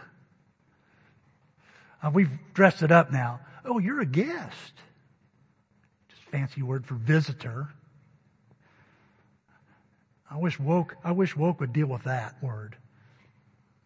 [2.02, 3.40] Uh, we've dressed it up now.
[3.64, 4.72] Oh, you're a guest.
[6.08, 7.68] Just fancy word for visitor.
[10.32, 12.74] I wish woke, I wish woke would deal with that word.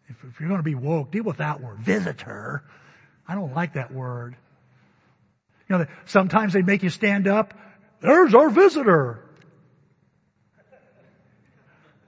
[0.07, 1.79] If, if you're going to be woke, deal with that word.
[1.79, 2.63] Visitor.
[3.27, 4.37] I don't like that word.
[5.67, 7.53] You know, sometimes they make you stand up.
[7.99, 9.25] There's our visitor.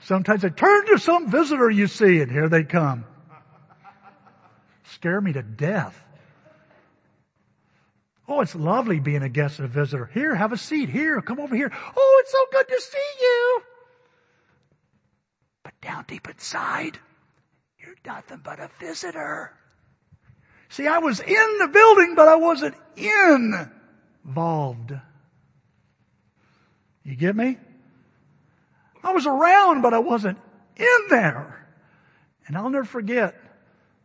[0.04, 3.04] Sometimes they turn to some visitor you see and here they come.
[4.86, 6.02] Scare me to death.
[8.26, 10.10] Oh, it's lovely being a guest and a visitor.
[10.14, 10.88] Here, have a seat.
[10.88, 11.72] Here, come over here.
[11.74, 13.64] Oh, it's so good to see you.
[15.82, 17.00] Down deep inside,
[17.80, 19.54] you're nothing but a visitor.
[20.70, 22.76] See, I was in the building, but I wasn't
[24.26, 24.94] involved.
[27.04, 27.58] You get me?
[29.04, 30.38] I was around, but I wasn't
[30.76, 31.68] in there.
[32.48, 33.36] And I'll never forget,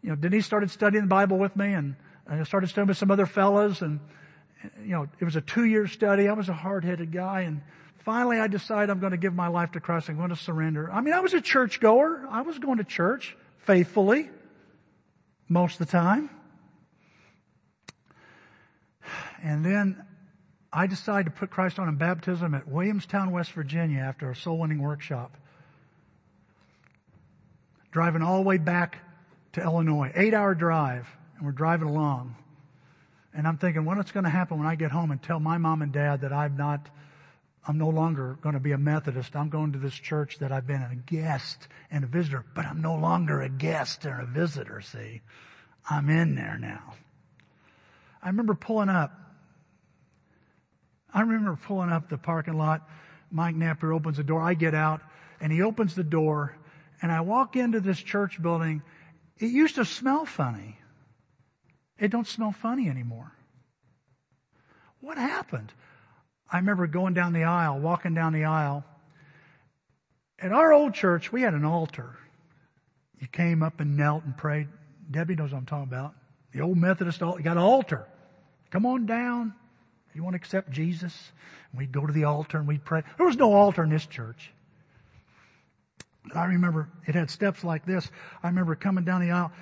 [0.02, 3.10] you know, Denise started studying the Bible with me and I started studying with some
[3.10, 4.00] other fellas and,
[4.82, 6.28] you know, it was a two year study.
[6.28, 7.62] I was a hard headed guy and
[8.04, 10.08] finally I decided I'm going to give my life to Christ.
[10.08, 10.90] I'm going to surrender.
[10.92, 12.26] I mean, I was a church goer.
[12.30, 14.30] I was going to church faithfully
[15.48, 16.30] most of the time.
[19.42, 20.04] And then
[20.72, 24.58] I decided to put Christ on in baptism at Williamstown, West Virginia after a soul
[24.58, 25.36] winning workshop.
[27.92, 28.98] Driving all the way back
[29.52, 32.34] to Illinois, eight hour drive, and we're driving along.
[33.32, 35.82] And I'm thinking, what's going to happen when I get home and tell my mom
[35.82, 36.88] and dad that I've not
[37.66, 39.34] I'm no longer going to be a Methodist.
[39.34, 42.82] I'm going to this church that I've been a guest and a visitor, but I'm
[42.82, 45.22] no longer a guest or a visitor, see.
[45.88, 46.94] I'm in there now.
[48.22, 49.12] I remember pulling up.
[51.12, 52.88] I remember pulling up the parking lot.
[53.30, 54.40] Mike Napier opens the door.
[54.40, 55.00] I get out
[55.40, 56.56] and he opens the door
[57.00, 58.82] and I walk into this church building.
[59.38, 60.78] It used to smell funny.
[61.98, 63.32] It don't smell funny anymore.
[65.00, 65.72] What happened?
[66.50, 68.84] I remember going down the aisle, walking down the aisle.
[70.38, 72.16] At our old church, we had an altar.
[73.20, 74.68] You came up and knelt and prayed.
[75.10, 76.14] Debbie knows what I'm talking about.
[76.52, 77.38] The old Methodist altar.
[77.38, 78.06] You got an altar.
[78.70, 79.54] Come on down.
[80.14, 81.32] You want to accept Jesus?
[81.72, 83.02] And we'd go to the altar and we'd pray.
[83.16, 84.52] There was no altar in this church.
[86.34, 88.10] I remember it had steps like this.
[88.42, 89.52] I remember coming down the aisle.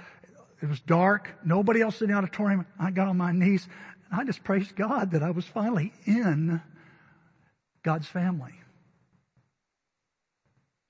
[0.60, 1.30] It was dark.
[1.44, 2.66] Nobody else in the auditorium.
[2.78, 3.66] I got on my knees.
[4.12, 6.60] I just praised God that I was finally in
[7.82, 8.54] God's family.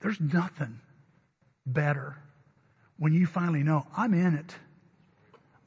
[0.01, 0.79] There's nothing
[1.65, 2.17] better
[2.97, 4.55] when you finally know I'm in it.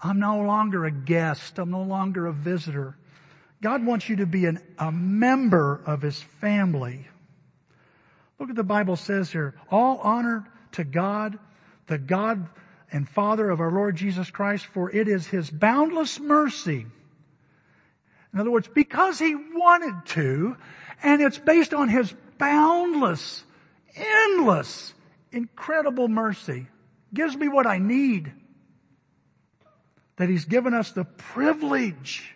[0.00, 1.58] I'm no longer a guest.
[1.58, 2.96] I'm no longer a visitor.
[3.62, 7.06] God wants you to be an, a member of His family.
[8.38, 9.54] Look what the Bible says here.
[9.70, 11.38] All honor to God,
[11.86, 12.46] the God
[12.92, 16.86] and Father of our Lord Jesus Christ, for it is His boundless mercy.
[18.34, 20.56] In other words, because He wanted to,
[21.02, 23.44] and it's based on His boundless,
[23.94, 24.94] endless,
[25.32, 26.66] incredible mercy.
[27.14, 28.32] Gives me what I need.
[30.16, 32.34] That He's given us the privilege,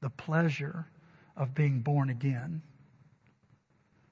[0.00, 0.86] the pleasure
[1.36, 2.62] of being born again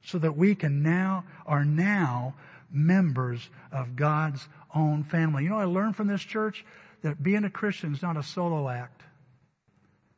[0.05, 2.35] so that we can now, are now
[2.71, 5.45] members of God's own family.
[5.45, 6.65] You know, I learned from this church
[7.03, 9.03] that being a Christian is not a solo act.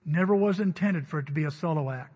[0.04, 2.13] Never was intended for it to be a solo act.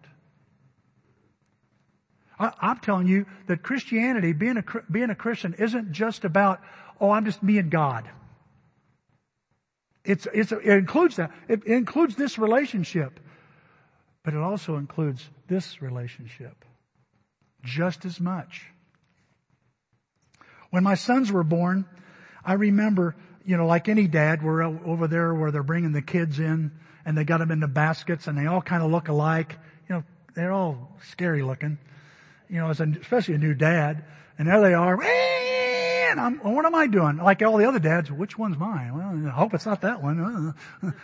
[2.39, 6.61] I, am telling you that Christianity, being a, being a Christian isn't just about,
[7.01, 8.09] oh, I'm just me and God.
[10.05, 11.33] It's, it's, it includes that.
[11.49, 13.21] It includes this relationship.
[14.25, 16.65] But it also includes this relationship
[17.63, 18.67] just as much.
[20.71, 21.87] When my sons were born,
[22.45, 26.39] I remember, you know, like any dad, we're over there where they're bringing the kids
[26.39, 26.73] in
[27.07, 29.57] and they got them in the baskets and they all kind of look alike.
[29.89, 31.79] You know, they're all scary looking,
[32.49, 34.05] you know, as a, especially a new dad.
[34.39, 35.03] And there they are.
[35.03, 37.17] And I'm, what am I doing?
[37.19, 38.95] Like all the other dads, which one's mine?
[38.95, 40.55] Well, I hope it's not that one.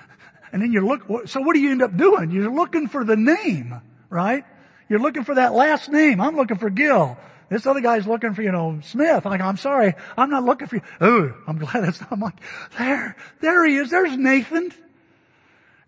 [0.54, 2.30] And then you look, so what do you end up doing?
[2.30, 3.74] You're looking for the name,
[4.08, 4.44] right?
[4.88, 6.20] You're looking for that last name.
[6.20, 7.18] I'm looking for Gil.
[7.48, 9.24] This other guy's looking for, you know, Smith.
[9.24, 9.94] Like, I'm sorry.
[10.16, 10.82] I'm not looking for you.
[11.00, 12.38] Oh, I'm glad that's not, I'm like,
[12.78, 13.90] there, there he is.
[13.90, 14.72] There's Nathan.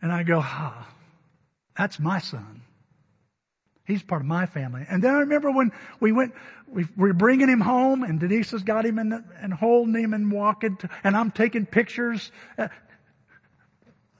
[0.02, 0.88] And I go, ah,
[1.78, 2.62] that's my son.
[3.86, 4.84] He's part of my family.
[4.88, 5.70] And then I remember when
[6.00, 6.34] we went,
[6.66, 10.12] we were bringing him home and Denise has got him in the, and holding him
[10.12, 12.32] and walking to, and I'm taking pictures.
[12.58, 12.66] Uh,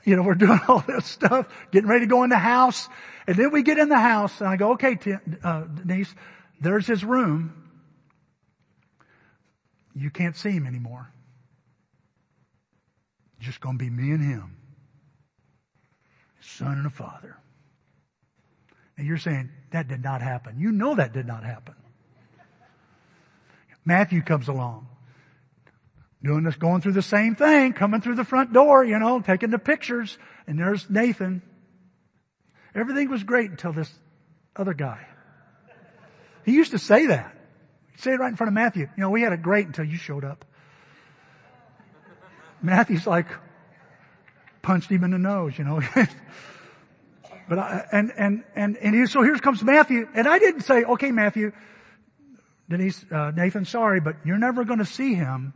[0.05, 2.89] you know, we're doing all this stuff, getting ready to go in the house.
[3.27, 6.15] And then we get in the house and I go, okay, T- uh, Denise,
[6.61, 7.65] there's his room.
[9.97, 11.11] You can't see him anymore.
[13.41, 14.57] Just to be me and him.
[16.41, 17.37] Son and a father.
[18.97, 20.59] And you're saying that did not happen.
[20.59, 21.75] You know that did not happen.
[23.85, 24.89] Matthew comes along
[26.27, 29.51] doing this, going through the same thing, coming through the front door, you know, taking
[29.51, 31.41] the pictures, and there's Nathan.
[32.75, 33.91] Everything was great until this
[34.55, 35.07] other guy.
[36.45, 37.35] He used to say that.
[37.93, 38.89] He'd say it right in front of Matthew.
[38.97, 40.45] You know, we had it great until you showed up.
[42.63, 43.29] Matthew's like,
[44.63, 45.81] punched him in the nose, you know.
[47.49, 50.85] but I, and, and, and, and he, so here comes Matthew, and I didn't say,
[50.85, 51.53] okay, Matthew,
[52.69, 55.55] Denise, uh, Nathan, sorry, but you're never going to see him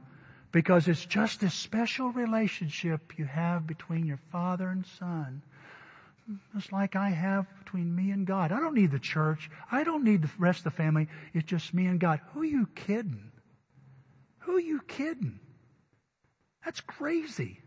[0.52, 5.42] because it's just this special relationship you have between your father and son.
[6.54, 8.52] Just like I have between me and God.
[8.52, 9.50] I don't need the church.
[9.70, 11.08] I don't need the rest of the family.
[11.34, 12.20] It's just me and God.
[12.32, 13.30] Who are you kidding?
[14.40, 15.40] Who are you kidding?
[16.64, 17.58] That's crazy.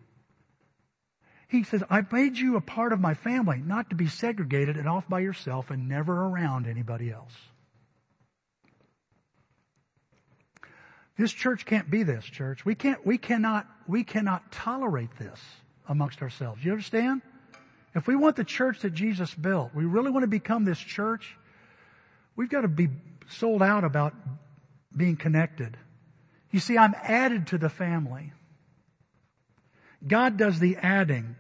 [1.54, 4.90] He says, I made you a part of my family, not to be segregated and
[4.90, 7.32] off by yourself and never around anybody else.
[11.16, 12.66] This church can't be this church.
[12.66, 15.40] We can't, we cannot, we cannot tolerate this
[15.88, 16.66] amongst ourselves.
[16.66, 17.22] You understand?
[17.94, 21.38] If we want the church that Jesus built, we really want to become this church,
[22.36, 22.90] we've got to be
[23.30, 24.16] sold out about
[24.98, 25.78] being connected.
[26.50, 28.34] You see, I'm added to the family.
[30.06, 31.36] God does the adding,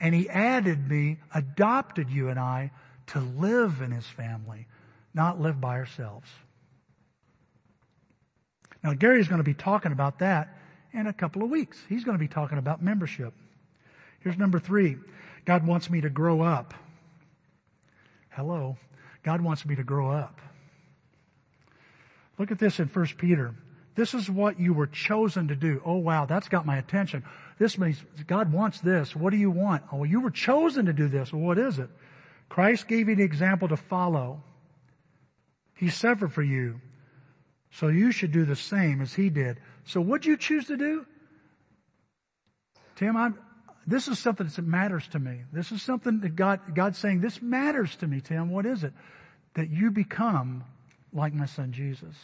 [0.00, 2.70] and He added me, adopted you and I
[3.08, 4.66] to live in His family,
[5.14, 6.28] not live by ourselves.
[8.82, 10.56] Now, Gary's going to be talking about that
[10.92, 11.78] in a couple of weeks.
[11.88, 13.34] He's going to be talking about membership.
[14.20, 14.96] Here's number three.
[15.44, 16.74] God wants me to grow up.
[18.30, 18.76] Hello.
[19.22, 20.40] God wants me to grow up.
[22.38, 23.54] Look at this in 1 Peter.
[23.94, 25.80] This is what you were chosen to do.
[25.84, 27.24] Oh wow, that's got my attention.
[27.58, 29.16] This means God wants this.
[29.16, 29.82] What do you want?
[29.90, 31.32] Oh, you were chosen to do this.
[31.32, 31.88] Well, what is it?
[32.48, 34.42] Christ gave you the example to follow.
[35.74, 36.80] He suffered for you.
[37.70, 39.58] So you should do the same as he did.
[39.84, 41.06] So what'd you choose to do?
[42.96, 43.38] Tim, I'm,
[43.86, 45.42] this is something that matters to me.
[45.52, 48.50] This is something that God, God's saying, this matters to me, Tim.
[48.50, 48.92] What is it?
[49.54, 50.64] That you become
[51.12, 52.14] like my son Jesus.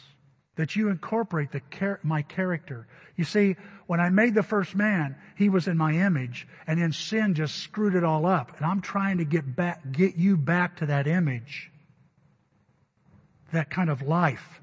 [0.55, 2.87] That you incorporate the char- my character.
[3.15, 3.55] You see,
[3.87, 7.55] when I made the first man, he was in my image, and then sin just
[7.55, 8.55] screwed it all up.
[8.57, 11.71] And I'm trying to get back, get you back to that image.
[13.51, 14.61] That kind of life.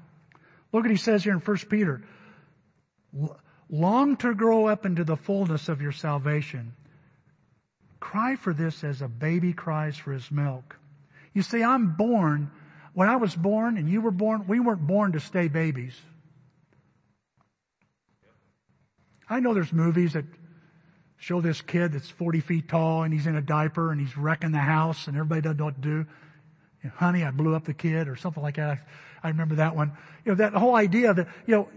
[0.71, 2.01] Look what he says here in 1 Peter.
[3.69, 6.73] Long to grow up into the fullness of your salvation.
[7.99, 10.77] Cry for this as a baby cries for his milk.
[11.33, 12.51] You see, I'm born,
[12.93, 15.93] when I was born and you were born, we weren't born to stay babies.
[19.29, 20.25] I know there's movies that
[21.17, 24.51] show this kid that's 40 feet tall and he's in a diaper and he's wrecking
[24.51, 26.05] the house and everybody doesn't know what to do.
[26.83, 28.79] You know, Honey, I blew up the kid or something like that.
[29.23, 29.93] I, I remember that one.
[30.25, 31.69] You know, that whole idea that, you know,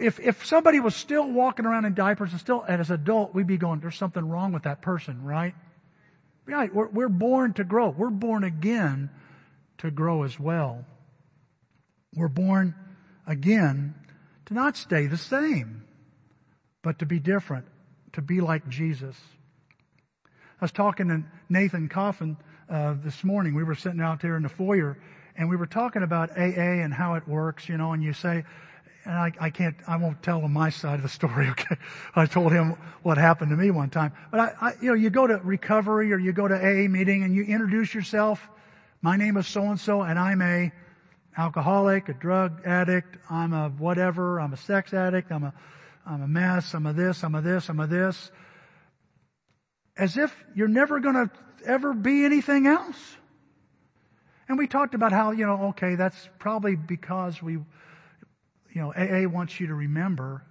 [0.00, 3.34] if, if somebody was still walking around in diapers and still, and as an adult,
[3.34, 5.54] we'd be going, there's something wrong with that person, right?
[6.46, 6.72] Right.
[6.72, 7.88] We're, we're born to grow.
[7.88, 9.10] We're born again
[9.82, 10.84] to grow as well.
[12.14, 12.74] We're born
[13.26, 13.94] again
[14.46, 15.84] to not stay the same,
[16.82, 17.66] but to be different,
[18.12, 19.16] to be like Jesus.
[20.24, 22.36] I was talking to Nathan Coffin
[22.70, 23.54] uh, this morning.
[23.54, 24.96] We were sitting out there in the foyer,
[25.36, 27.92] and we were talking about AA and how it works, you know.
[27.92, 28.44] And you say,
[29.04, 31.76] and I, I, can't, I won't tell him my side of the story, okay?
[32.14, 34.12] I told him what happened to me one time.
[34.30, 37.24] But I, I, you know, you go to recovery or you go to AA meeting
[37.24, 38.48] and you introduce yourself.
[39.04, 40.70] My name is so and so and I'm a
[41.36, 45.52] alcoholic, a drug addict, I'm a whatever, I'm a sex addict, I'm a,
[46.06, 48.30] I'm a mess, I'm a this, I'm a this, I'm a this.
[49.96, 51.32] As if you're never gonna
[51.66, 53.16] ever be anything else.
[54.48, 57.64] And we talked about how, you know, okay, that's probably because we, you
[58.74, 60.44] know, AA wants you to remember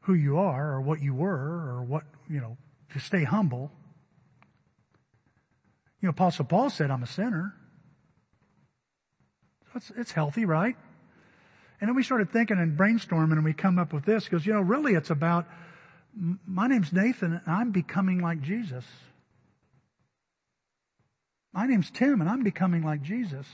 [0.00, 2.58] who you are or what you were or what, you know,
[2.92, 3.70] to stay humble.
[6.00, 7.54] You know, Apostle Paul said, I'm a sinner.
[9.74, 10.76] It's, it's healthy, right?
[11.80, 14.52] And then we started thinking and brainstorming and we come up with this because, you
[14.52, 15.46] know, really it's about,
[16.46, 18.84] my name's Nathan and I'm becoming like Jesus.
[21.52, 23.46] My name's Tim and I'm becoming like Jesus.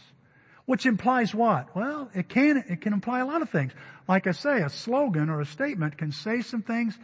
[0.67, 1.75] Which implies what?
[1.77, 3.73] Well, it can, it can imply a lot of things.
[4.09, 6.99] Like I say, a slogan or a statement can say some things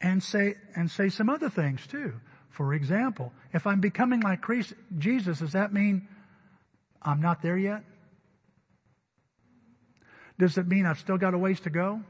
[0.00, 2.14] and say, and say some other things too.
[2.52, 4.44] For example, if I'm becoming like
[4.98, 6.06] Jesus, does that mean
[7.00, 7.82] I'm not there yet?
[10.38, 12.02] Does it mean I've still got a ways to go?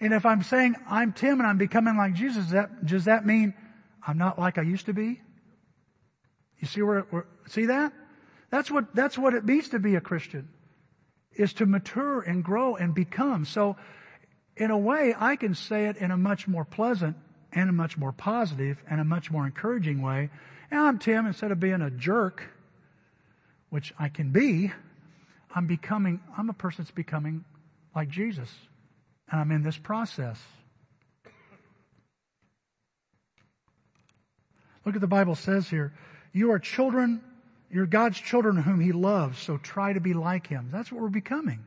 [0.00, 3.26] And if I'm saying I'm Tim and I'm becoming like Jesus, does that, does that
[3.26, 3.54] mean
[4.06, 5.20] I'm not like I used to be?
[6.60, 7.92] You see where, where see that?
[8.50, 10.48] That's what, that's what it means to be a Christian,
[11.32, 13.44] is to mature and grow and become.
[13.44, 13.76] So,
[14.56, 17.16] in a way, I can say it in a much more pleasant
[17.54, 20.30] and a much more positive and a much more encouraging way.
[20.70, 22.42] And I'm Tim, instead of being a jerk,
[23.70, 24.72] which I can be,
[25.54, 27.44] I'm becoming, I'm a person that's becoming
[27.94, 28.50] like Jesus.
[29.30, 30.40] And I'm in this process.
[34.84, 35.92] Look at the Bible says here.
[36.32, 37.22] You are children
[37.74, 40.68] you're God's children whom He loves, so try to be like Him.
[40.70, 41.58] That's what we're becoming.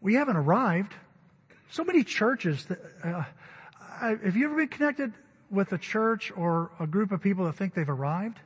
[0.00, 0.94] We haven't arrived.
[1.70, 2.66] So many churches.
[2.66, 3.24] That, uh,
[3.80, 5.12] have you ever been connected
[5.50, 8.38] with a church or a group of people that think they've arrived?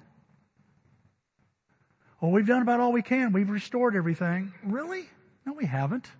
[2.20, 3.32] Well, we've done about all we can.
[3.32, 4.52] We've restored everything.
[4.62, 5.08] Really?
[5.44, 6.10] No, we haven't.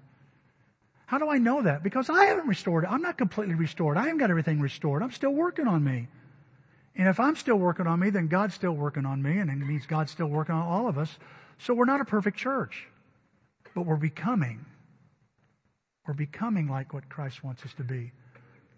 [1.06, 1.82] How do I know that?
[1.82, 2.90] Because I haven't restored it.
[2.90, 3.96] I'm not completely restored.
[3.96, 5.02] I haven't got everything restored.
[5.02, 6.08] I'm still working on me.
[6.96, 9.56] And if I'm still working on me, then God's still working on me, and it
[9.56, 11.18] means God's still working on all of us.
[11.58, 12.86] So we're not a perfect church,
[13.74, 14.64] but we're becoming.
[16.06, 18.12] We're becoming like what Christ wants us to be.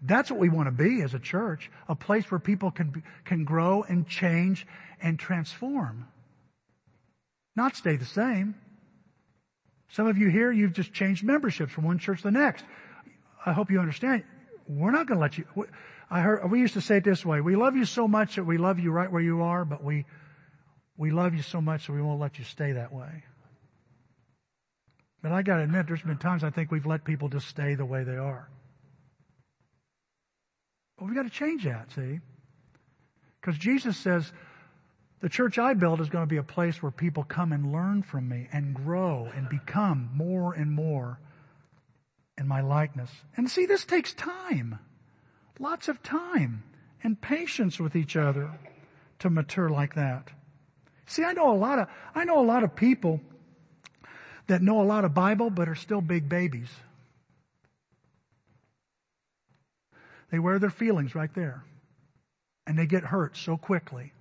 [0.01, 3.43] That's what we want to be as a church, a place where people can, can
[3.43, 4.67] grow and change
[5.01, 6.07] and transform.
[7.55, 8.55] Not stay the same.
[9.89, 12.63] Some of you here, you've just changed memberships from one church to the next.
[13.45, 14.23] I hope you understand.
[14.67, 15.45] We're not going to let you.
[16.09, 18.43] I heard, we used to say it this way, we love you so much that
[18.43, 20.05] we love you right where you are, but we,
[20.95, 23.23] we love you so much that we won't let you stay that way.
[25.21, 27.85] But I gotta admit, there's been times I think we've let people just stay the
[27.85, 28.49] way they are.
[30.97, 32.19] But we've got to change that, see?
[33.39, 34.31] Because Jesus says,
[35.19, 38.03] the church I build is going to be a place where people come and learn
[38.03, 41.19] from me and grow and become more and more
[42.37, 43.09] in my likeness.
[43.35, 44.79] And see, this takes time.
[45.59, 46.63] Lots of time
[47.03, 48.51] and patience with each other
[49.19, 50.29] to mature like that.
[51.07, 53.21] See, I know a lot of, I know a lot of people
[54.47, 56.69] that know a lot of Bible but are still big babies.
[60.31, 61.63] They wear their feelings right there.
[62.65, 64.11] And they get hurt so quickly.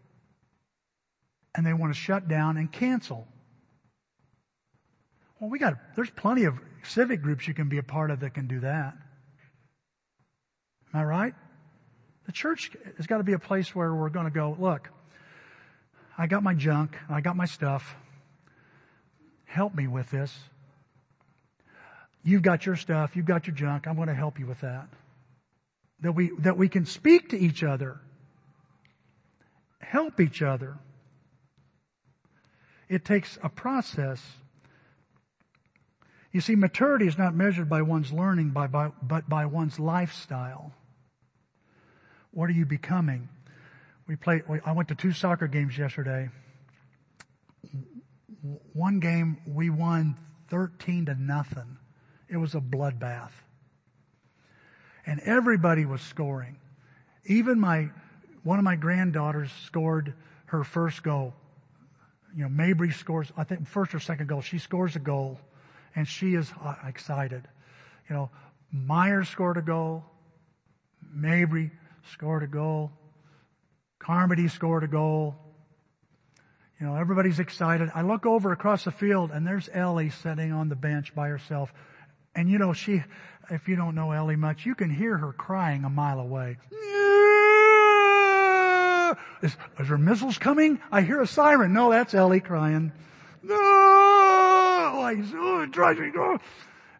[1.54, 3.26] And they want to shut down and cancel.
[5.40, 6.54] Well, we got, there's plenty of
[6.84, 8.94] civic groups you can be a part of that can do that.
[10.94, 11.34] Am I right?
[12.26, 14.90] The church has got to be a place where we're going to go, look,
[16.16, 17.96] I got my junk, I got my stuff.
[19.56, 20.38] Help me with this.
[22.22, 24.86] You've got your stuff, you've got your junk, I'm going to help you with that.
[26.00, 27.98] That we, that we can speak to each other.
[29.80, 30.76] Help each other.
[32.90, 34.20] It takes a process.
[36.32, 40.72] You see, maturity is not measured by one's learning, by, by, but by one's lifestyle.
[42.30, 43.30] What are you becoming?
[44.06, 46.28] We played, I went to two soccer games yesterday.
[48.72, 50.16] One game we won
[50.48, 51.78] 13 to nothing.
[52.28, 53.30] It was a bloodbath.
[55.06, 56.56] And everybody was scoring.
[57.24, 57.90] Even my,
[58.42, 60.14] one of my granddaughters scored
[60.46, 61.34] her first goal.
[62.36, 64.42] You know, Mabry scores, I think first or second goal.
[64.42, 65.38] She scores a goal
[65.94, 67.48] and she is uh, excited.
[68.08, 68.30] You know,
[68.72, 70.04] Myers scored a goal.
[71.12, 71.70] Mabry
[72.12, 72.90] scored a goal.
[73.98, 75.34] Carmody scored a goal.
[76.80, 77.90] You know, everybody's excited.
[77.94, 81.72] I look over across the field and there's Ellie sitting on the bench by herself.
[82.34, 83.02] And you know, she,
[83.50, 86.58] if you don't know Ellie much, you can hear her crying a mile away.
[89.42, 90.78] Is, is there missiles coming?
[90.92, 91.72] I hear a siren.
[91.72, 92.92] No, that's Ellie crying.
[93.42, 93.54] No!
[95.00, 96.10] Like, oh, it drives me.
[96.14, 96.38] Oh.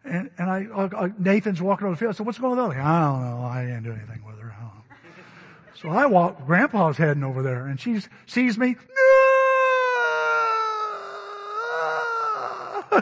[0.05, 2.15] And, and I, uh, Nathan's walking over the field.
[2.15, 2.71] So what's going on?
[2.71, 3.45] I don't know.
[3.45, 4.47] I didn't do anything with her.
[5.81, 8.69] So I walk, grandpa's heading over there and she sees me.
[8.69, 9.06] No!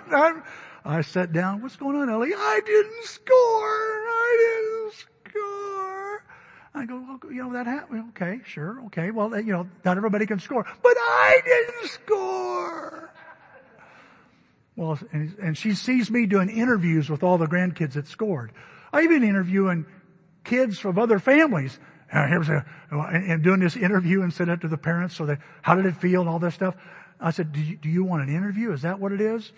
[0.86, 1.62] I sat down.
[1.62, 2.34] What's going on, Ellie?
[2.36, 3.36] I didn't score.
[3.36, 6.24] I didn't score.
[6.74, 8.06] I go, well, you know, that happened.
[8.10, 8.82] Okay, sure.
[8.88, 9.12] Okay.
[9.12, 13.12] Well, you know, not everybody can score, but I didn't score.
[14.76, 18.52] Well, and, and she sees me doing interviews with all the grandkids that scored.
[18.92, 19.86] I even interviewing
[20.44, 21.80] kids from other families
[22.12, 25.26] uh, here was a, and doing this interview and sent it to the parents so
[25.26, 26.76] that, how did it feel and all this stuff.
[27.20, 28.72] I said, do you, do you want an interview?
[28.72, 29.52] Is that what it is?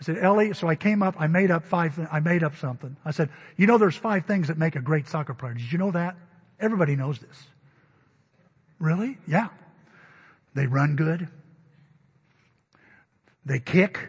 [0.00, 2.96] I said, Ellie, so I came up, I made up five, I made up something.
[3.04, 3.28] I said,
[3.58, 5.52] you know there's five things that make a great soccer player.
[5.52, 6.16] Did you know that?
[6.58, 7.46] Everybody knows this.
[8.78, 9.18] Really?
[9.26, 9.48] Yeah.
[10.54, 11.28] They run good.
[13.44, 14.08] They kick.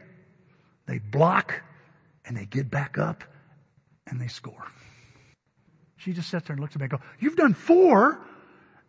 [0.85, 1.61] They block.
[2.23, 3.25] And they get back up
[4.07, 4.65] and they score.
[5.97, 8.19] She just sits there and looks at me and goes, you've done four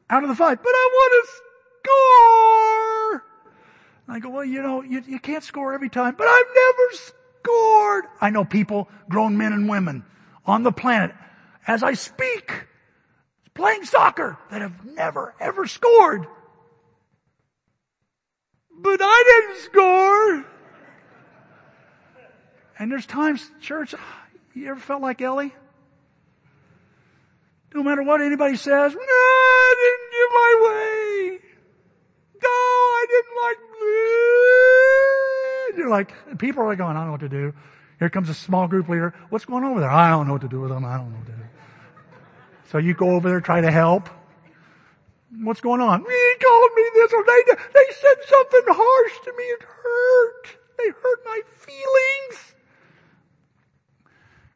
[0.08, 2.31] out of the five, but I want to score.
[4.08, 8.04] I go, well, you know, you, you can't score every time, but I've never scored.
[8.20, 10.04] I know people, grown men and women
[10.44, 11.14] on the planet,
[11.66, 12.66] as I speak,
[13.54, 16.26] playing soccer that have never ever scored.
[18.76, 20.44] But I didn't score.
[22.78, 23.94] And there's times, church,
[24.54, 25.54] you ever felt like Ellie?
[27.74, 31.38] No matter what anybody says, I didn't give my way.
[32.42, 32.71] No,
[33.12, 33.58] Didn't like
[35.78, 37.52] You're like, people are like going, I don't know what to do.
[37.98, 39.14] Here comes a small group leader.
[39.28, 39.90] What's going on over there?
[39.90, 40.84] I don't know what to do with them.
[40.84, 41.38] I don't know what to do.
[42.70, 44.08] So you go over there, try to help.
[45.42, 46.00] What's going on?
[46.00, 47.42] He called me this or they,
[47.74, 49.44] they said something harsh to me.
[49.44, 50.56] It hurt.
[50.78, 52.54] They hurt my feelings.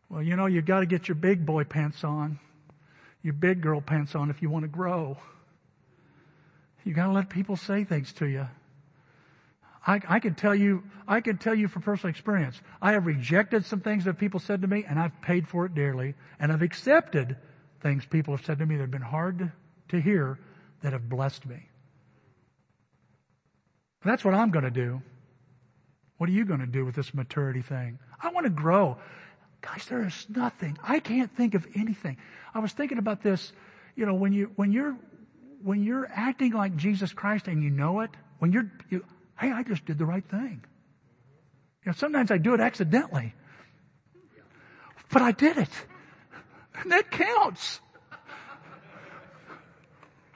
[0.09, 2.39] Well, you know, you gotta get your big boy pants on
[3.27, 5.19] your big girl pants on if you want to grow.
[6.87, 8.47] You gotta let people say things to you.
[9.85, 12.61] I, I can tell you, I can tell you from personal experience.
[12.81, 15.75] I have rejected some things that people said to me and I've paid for it
[15.75, 16.15] dearly.
[16.39, 17.37] And I've accepted
[17.81, 19.51] things people have said to me that have been hard
[19.89, 20.39] to, hear
[20.83, 21.69] that have blessed me.
[24.05, 25.03] That's what I'm going to do.
[26.19, 27.99] What are you going to do with this maturity thing?
[28.23, 28.97] I want to grow.
[29.61, 30.79] Guys, there is nothing.
[30.85, 32.17] I can't think of anything.
[32.55, 33.53] I was thinking about this,
[33.97, 34.97] you know, when you, when you're,
[35.63, 39.05] when you're acting like Jesus Christ and you know it, when you're, you,
[39.39, 40.65] hey, I just did the right thing.
[41.85, 43.35] You know, sometimes I do it accidentally.
[45.11, 45.71] But I did it.
[46.75, 47.81] And that counts.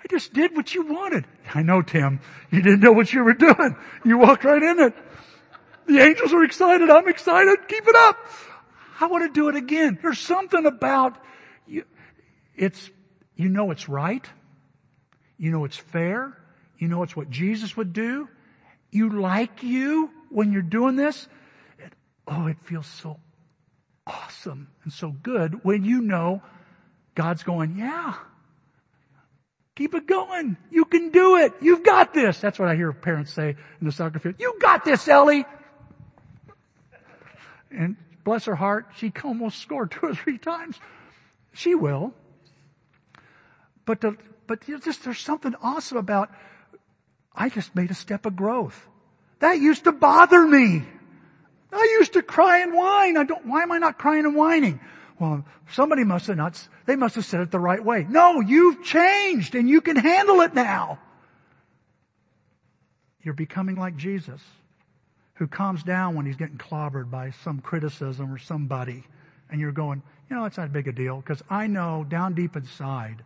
[0.02, 1.26] I just did what you wanted.
[1.54, 2.20] I know, Tim.
[2.50, 3.76] You didn't know what you were doing.
[4.04, 4.94] You walked right in it.
[5.86, 6.88] The angels are excited.
[6.88, 7.58] I'm excited.
[7.68, 8.16] Keep it up.
[9.00, 9.98] I want to do it again.
[10.00, 11.16] There's something about
[11.66, 11.84] you.
[12.54, 12.90] It's,
[13.34, 14.24] you know it's right.
[15.40, 16.36] You know it's fair.
[16.78, 18.28] You know it's what Jesus would do.
[18.90, 21.26] You like you when you're doing this.
[21.78, 21.94] It,
[22.28, 23.18] oh, it feels so
[24.06, 24.68] awesome.
[24.84, 26.42] and so good when you know
[27.14, 28.14] God's going, yeah,
[29.76, 30.58] keep it going.
[30.70, 31.54] You can do it.
[31.62, 32.38] You've got this.
[32.38, 34.34] That's what I hear parents say in the soccer field.
[34.38, 35.46] You got this, Ellie.
[37.70, 40.78] And bless her heart, she almost scored two or three times.
[41.54, 42.12] She will.
[43.86, 44.16] But the,
[44.50, 46.28] but just, there's something awesome about,
[47.32, 48.84] I just made a step of growth.
[49.38, 50.82] That used to bother me.
[51.72, 53.16] I used to cry and whine.
[53.16, 54.80] I don't, why am I not crying and whining?
[55.20, 58.04] Well, somebody must have not, they must have said it the right way.
[58.08, 60.98] No, you've changed and you can handle it now.
[63.22, 64.40] You're becoming like Jesus,
[65.34, 69.04] who calms down when he's getting clobbered by some criticism or somebody.
[69.48, 72.34] And you're going, you know, it's not a big a deal because I know down
[72.34, 73.22] deep inside,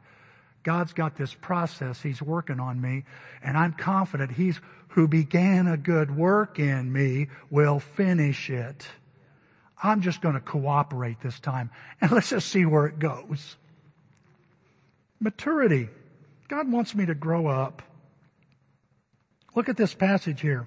[0.64, 3.04] God's got this process He's working on me
[3.42, 8.86] and I'm confident He's who began a good work in me will finish it.
[9.82, 13.56] I'm just going to cooperate this time and let's just see where it goes.
[15.20, 15.88] Maturity.
[16.48, 17.82] God wants me to grow up.
[19.54, 20.66] Look at this passage here.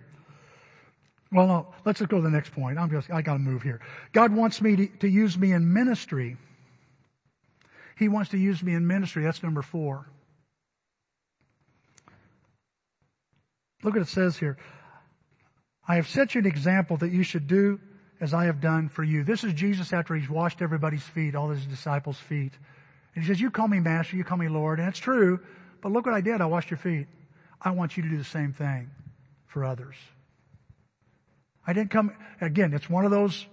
[1.32, 2.78] Well, no, let's just go to the next point.
[2.78, 3.82] I'm just, I gotta move here.
[4.14, 6.38] God wants me to, to use me in ministry.
[7.98, 9.24] He wants to use me in ministry.
[9.24, 10.08] That's number four.
[13.84, 14.58] Look what it says here.
[15.88, 17.80] I have set you an example that you should do
[18.20, 19.24] as I have done for you.
[19.24, 22.54] This is Jesus after he's washed everybody's feet, all his disciples' feet.
[23.16, 25.40] And he says, you call me master, you call me Lord, and it's true,
[25.82, 26.42] but look what I did.
[26.42, 27.08] I washed your feet.
[27.62, 28.90] I want you to do the same thing
[29.46, 29.96] for others.
[31.66, 33.46] I didn't come, again, it's one of those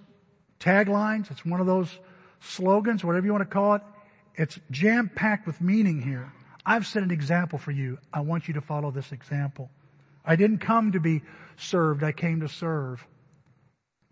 [0.61, 1.99] taglines, it's one of those
[2.41, 3.83] slogans, whatever you want to call it.
[4.37, 6.33] It's jam packed with meaning here.
[6.67, 7.99] I've set an example for you.
[8.13, 9.71] I want you to follow this example.
[10.25, 11.23] I didn't come to be
[11.57, 12.03] served.
[12.03, 13.07] I came to serve.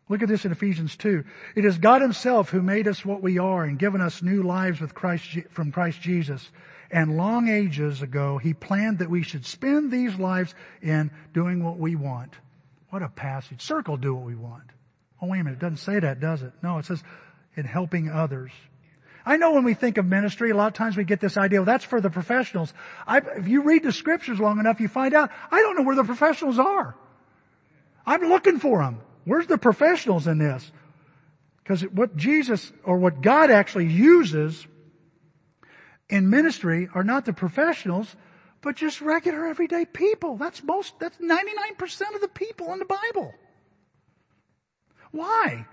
[0.09, 1.25] Look at this in Ephesians 2.
[1.57, 4.81] It is God himself who made us what we are and given us new lives
[4.81, 6.51] with Christ, from Christ Jesus.
[6.91, 11.79] And long ages ago, he planned that we should spend these lives in doing what
[11.79, 12.35] we want.
[12.91, 13.63] What a passage.
[13.63, 14.65] Circle do what we want.
[15.23, 15.57] Oh, wait a minute.
[15.57, 16.53] It doesn't say that, does it?
[16.63, 17.03] No, it says
[17.57, 18.51] in helping others.
[19.25, 21.61] I know when we think of ministry, a lot of times we get this idea,
[21.61, 22.73] well, that's for the professionals.
[23.07, 25.97] I, if you read the scriptures long enough, you find out, I don't know where
[25.97, 26.97] the professionals are.
[28.05, 29.01] I'm looking for them.
[29.25, 30.71] Where's the professionals in this?
[31.63, 34.67] Because what Jesus, or what God actually uses
[36.09, 38.15] in ministry are not the professionals,
[38.61, 40.37] but just regular everyday people.
[40.37, 43.33] That's most, that's 99% of the people in the Bible.
[45.13, 45.67] Why?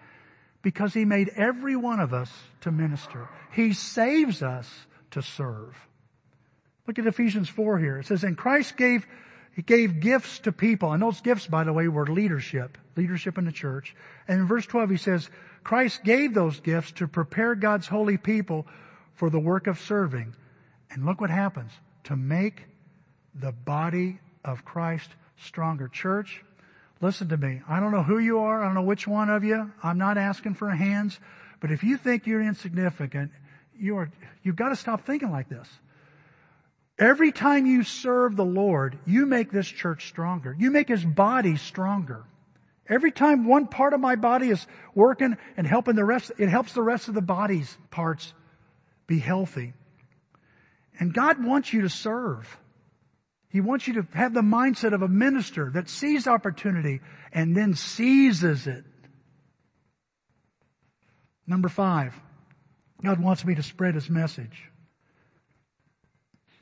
[0.62, 2.32] Because he made every one of us
[2.62, 3.30] to minister.
[3.51, 4.70] He saves us
[5.12, 5.76] to serve.
[6.86, 7.99] Look at Ephesians 4 here.
[7.99, 9.05] It says, and Christ gave,
[9.55, 10.91] he gave gifts to people.
[10.91, 13.95] And those gifts, by the way, were leadership, leadership in the church.
[14.28, 15.30] And in verse 12 he says,
[15.64, 18.66] Christ gave those gifts to prepare God's holy people
[19.14, 20.36] for the work of serving.
[20.91, 21.72] And look what happens.
[22.05, 22.64] To make
[23.36, 25.88] the body of Christ stronger.
[25.88, 26.43] Church,
[27.01, 27.61] Listen to me.
[27.67, 28.61] I don't know who you are.
[28.61, 29.71] I don't know which one of you.
[29.81, 31.19] I'm not asking for hands.
[31.59, 33.31] But if you think you're insignificant,
[33.77, 34.11] you are,
[34.43, 35.67] you've got to stop thinking like this.
[36.97, 40.55] Every time you serve the Lord, you make this church stronger.
[40.57, 42.25] You make His body stronger.
[42.89, 46.73] Every time one part of my body is working and helping the rest, it helps
[46.73, 48.33] the rest of the body's parts
[49.07, 49.73] be healthy.
[50.99, 52.57] And God wants you to serve.
[53.49, 57.01] He wants you to have the mindset of a minister that sees opportunity
[57.33, 58.85] and then seizes it.
[61.47, 62.13] Number five,
[63.03, 64.69] God wants me to spread His message.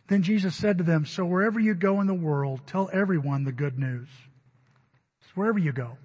[0.08, 3.52] Then Jesus said to them, so wherever you go in the world, tell everyone the
[3.52, 4.08] good news.
[5.22, 5.98] So wherever you go.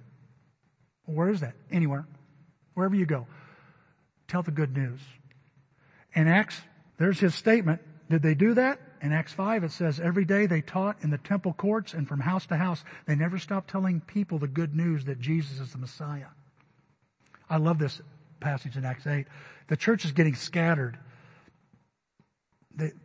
[1.04, 1.54] Where is that?
[1.70, 2.06] Anywhere.
[2.74, 3.28] Wherever you go.
[4.26, 4.98] Tell the good news.
[6.14, 6.60] In Acts,
[6.98, 7.80] there's his statement.
[8.10, 8.80] Did they do that?
[9.02, 12.20] In Acts 5, it says, every day they taught in the temple courts and from
[12.20, 12.84] house to house.
[13.06, 16.28] They never stopped telling people the good news that Jesus is the Messiah.
[17.50, 18.00] I love this
[18.38, 19.26] passage in Acts 8.
[19.66, 20.98] The church is getting scattered.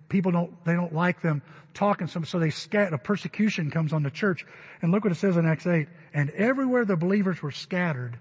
[0.07, 1.41] people don't, they don't like them
[1.73, 4.45] talking, so they scatter, a persecution comes on the church.
[4.83, 5.87] And look what it says in Acts 8.
[6.13, 8.19] And everywhere the believers were scattered,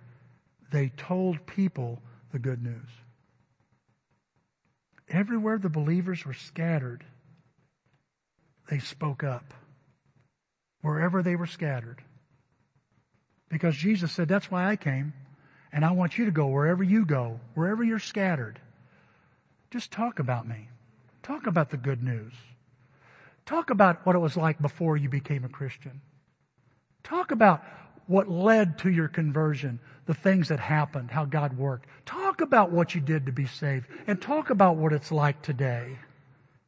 [0.73, 2.01] they told people
[2.33, 2.89] the good news.
[5.11, 7.05] Everywhere the believers were scattered,
[8.69, 9.55] they spoke up
[10.83, 12.03] wherever they were scattered.
[13.49, 15.13] Because Jesus said, that's why I came.
[15.73, 18.61] And I want you to go wherever you go, wherever you're scattered.
[19.71, 20.69] Just talk about me.
[21.23, 22.33] Talk about the good news.
[23.45, 26.01] Talk about what it was like before you became a Christian.
[27.03, 27.63] Talk about
[28.07, 31.89] what led to your conversion, the things that happened, how God worked.
[32.05, 35.99] Talk about what you did to be saved and talk about what it's like today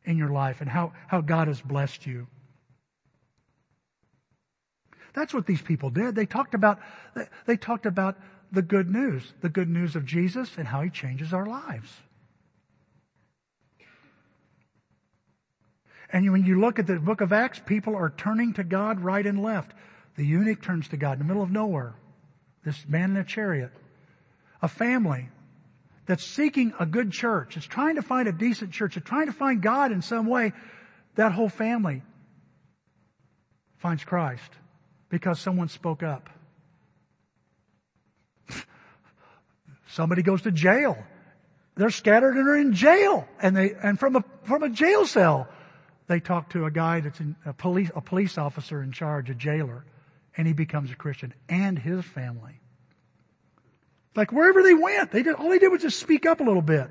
[0.09, 2.27] in your life and how, how God has blessed you.
[5.15, 6.15] That's what these people did.
[6.15, 6.81] They talked about,
[7.47, 8.17] they talked about
[8.51, 11.93] the good news, the good news of Jesus and how he changes our lives.
[16.11, 19.27] And when you look at the book of Acts, people are turning to God right
[19.27, 19.73] and left.
[20.17, 21.95] The eunuch turns to God in the middle of nowhere.
[22.65, 23.73] This man in a chariot.
[24.63, 25.29] A family
[26.09, 27.59] that's seeking a good church.
[27.59, 28.97] It's trying to find a decent church.
[28.97, 30.55] It's trying to find God in some way.
[31.17, 32.03] That whole family
[33.77, 34.51] finds Christ
[35.11, 36.31] because someone spoke up.
[39.89, 40.97] Somebody goes to jail.
[41.75, 43.29] They're scattered and are in jail.
[43.43, 45.47] And they, and from a, from a jail cell,
[46.07, 49.35] they talk to a guy that's in, a police, a police officer in charge, a
[49.35, 49.85] jailer,
[50.39, 52.61] and he becomes a Christian and his family.
[54.15, 56.63] Like wherever they went, they did, all they did was just speak up a little
[56.63, 56.89] bit.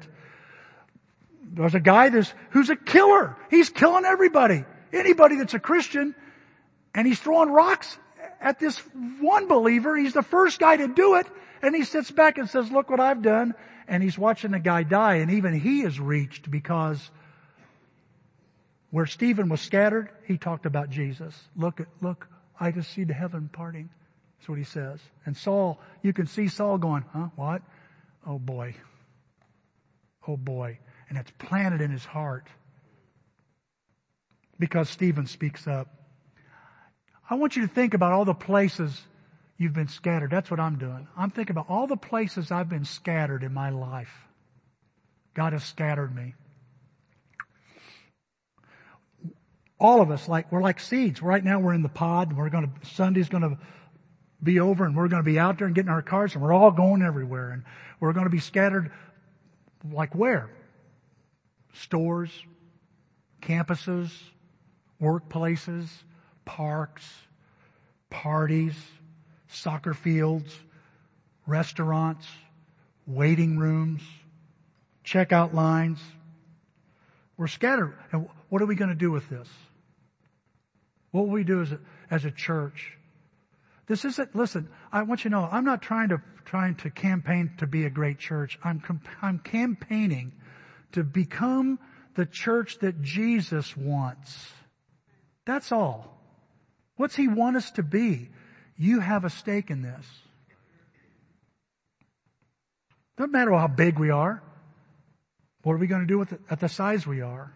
[1.53, 3.35] There's a guy who's a killer.
[3.49, 4.63] He's killing everybody.
[4.93, 6.15] Anybody that's a Christian,
[6.93, 7.97] and he's throwing rocks
[8.39, 8.79] at this
[9.19, 9.97] one believer.
[9.97, 11.27] He's the first guy to do it,
[11.61, 13.53] and he sits back and says, look what I've done.
[13.87, 17.09] And he's watching the guy die, and even he is reached because
[18.91, 21.33] where Stephen was scattered, he talked about Jesus.
[21.55, 22.27] Look at, look,
[22.59, 23.89] I just see the heaven parting.
[24.37, 24.99] That's what he says.
[25.25, 27.61] And Saul, you can see Saul going, huh, what?
[28.25, 28.75] Oh boy.
[30.27, 30.79] Oh boy.
[31.09, 32.47] And it's planted in his heart.
[34.59, 35.87] Because Stephen speaks up.
[37.29, 38.99] I want you to think about all the places
[39.57, 40.31] you've been scattered.
[40.31, 41.07] That's what I'm doing.
[41.17, 44.13] I'm thinking about all the places I've been scattered in my life.
[45.33, 46.33] God has scattered me.
[49.79, 51.21] all of us, like, we're like seeds.
[51.21, 52.33] Right now we're in the pod.
[52.33, 53.57] We're going to, Sunday's going to
[54.41, 56.53] be over and we're going to be out there and getting our cars and we're
[56.53, 57.63] all going everywhere and
[57.99, 58.91] we're going to be scattered
[59.91, 60.49] like where?
[61.73, 62.31] Stores,
[63.41, 64.11] campuses,
[65.01, 65.87] workplaces,
[66.45, 67.03] parks,
[68.09, 68.75] parties,
[69.47, 70.55] soccer fields,
[71.45, 72.27] restaurants,
[73.05, 74.01] waiting rooms,
[75.05, 75.99] checkout lines.
[77.37, 77.97] We're scattered.
[78.11, 79.47] And what are we going to do with this?
[81.11, 81.79] What will we do as a,
[82.11, 82.96] as a church?
[83.87, 87.51] This isn't, listen, I want you to know, I'm not trying to, trying to campaign
[87.57, 88.59] to be a great church.
[88.63, 88.81] I'm,
[89.21, 90.33] I'm campaigning
[90.91, 91.79] to become
[92.15, 94.51] the church that Jesus wants.
[95.45, 96.21] That's all.
[96.97, 98.29] What's He want us to be?
[98.77, 100.05] You have a stake in this.
[103.17, 104.43] Doesn't matter how big we are.
[105.63, 107.53] What are we going to do with it at the size we are?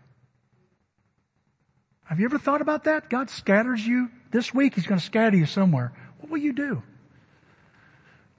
[2.05, 3.09] Have you ever thought about that?
[3.09, 4.09] God scatters you.
[4.31, 5.93] This week He's going to scatter you somewhere.
[6.21, 6.81] What will you do?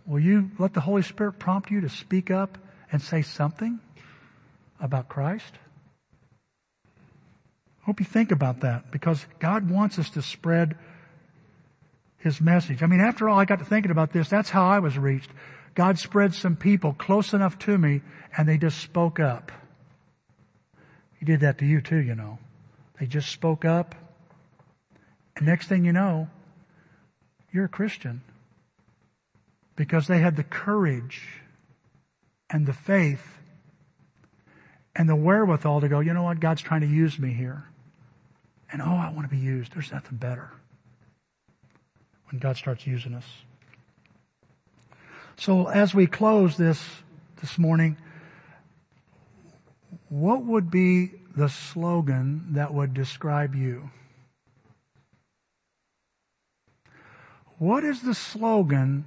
[0.07, 2.59] Will you let the Holy Spirit prompt you to speak up
[2.91, 3.81] and say something
[4.81, 5.53] about Christ?
[7.83, 10.77] I hope you think about that because God wants us to spread
[12.19, 12.83] His message.
[12.83, 14.29] I mean, after all, I got to thinking about this.
[14.29, 15.31] That's how I was reached.
[15.75, 18.03] God spread some people close enough to me
[18.37, 19.51] and they just spoke up.
[21.19, 22.39] He did that to you too, you know.
[23.01, 23.95] They just spoke up.
[25.37, 26.29] And next thing you know,
[27.53, 28.23] you're a Christian.
[29.77, 31.23] Because they had the courage
[32.51, 33.39] and the faith
[34.95, 37.65] and the wherewithal to go, you know what, God's trying to use me here.
[38.71, 39.73] And oh, I want to be used.
[39.75, 40.51] There's nothing better
[42.31, 43.27] when God starts using us.
[45.37, 46.83] So as we close this
[47.41, 47.97] this morning,
[50.09, 53.91] what would be the slogan that would describe you?
[57.63, 59.05] What is the slogan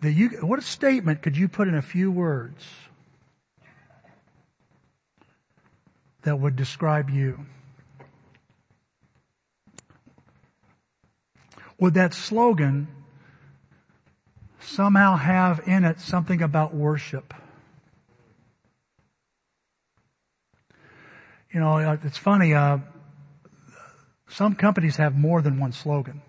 [0.00, 2.64] that you, what statement could you put in a few words
[6.22, 7.44] that would describe you?
[11.78, 12.88] Would that slogan
[14.58, 17.34] somehow have in it something about worship?
[21.52, 22.78] You know, it's funny, uh,
[24.26, 26.22] some companies have more than one slogan.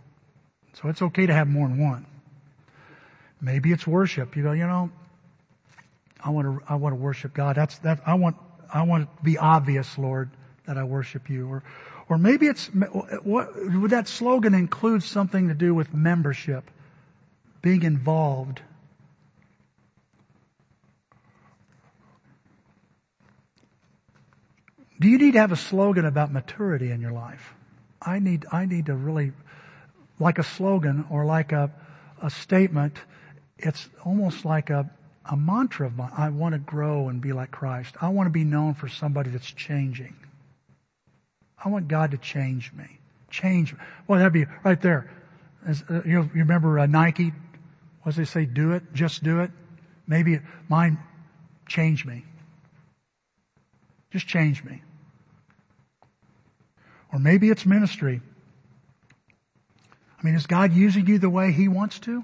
[0.74, 2.06] So it's okay to have more than one.
[3.42, 4.36] Maybe it's worship.
[4.36, 4.90] You go, you know,
[6.24, 7.56] I want to, I want to worship God.
[7.56, 8.38] That's, that, I want,
[8.74, 10.30] I want to be obvious, Lord,
[10.66, 11.48] that I worship you.
[11.48, 11.64] Or,
[12.10, 16.70] or maybe it's, what, would that slogan include something to do with membership,
[17.62, 18.62] being involved?
[25.00, 27.54] Do you need to have a slogan about maturity in your life?
[28.02, 29.34] I need, I need to really,
[30.20, 31.72] like a slogan or like a,
[32.22, 32.98] a statement.
[33.58, 34.90] It's almost like a,
[35.30, 36.12] a mantra of mine.
[36.18, 37.96] I want to grow and be like Christ.
[38.02, 40.16] I want to be known for somebody that's changing.
[41.64, 43.00] I want God to change me.
[43.30, 43.80] Change me.
[44.08, 45.10] Well, that'd be right there.
[45.66, 47.34] As, uh, you, remember uh, Nike?
[48.02, 48.46] What does they say?
[48.46, 48.84] Do it.
[48.94, 49.52] Just do it.
[50.08, 51.00] Maybe mine
[51.68, 52.26] change me.
[54.12, 54.82] Just change me.
[57.12, 58.22] Or maybe it's ministry.
[60.24, 62.24] I mean, is God using you the way He wants to?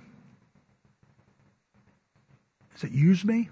[2.77, 3.49] Is it use me?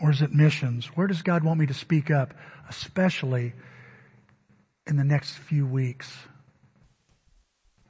[0.00, 0.86] Or is it missions?
[0.94, 2.32] Where does God want me to speak up,
[2.68, 3.54] especially
[4.86, 6.16] in the next few weeks?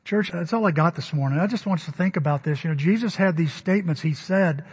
[0.05, 1.38] Church, that's all I got this morning.
[1.38, 2.64] I just want us to think about this.
[2.64, 4.64] You know, Jesus had these statements he said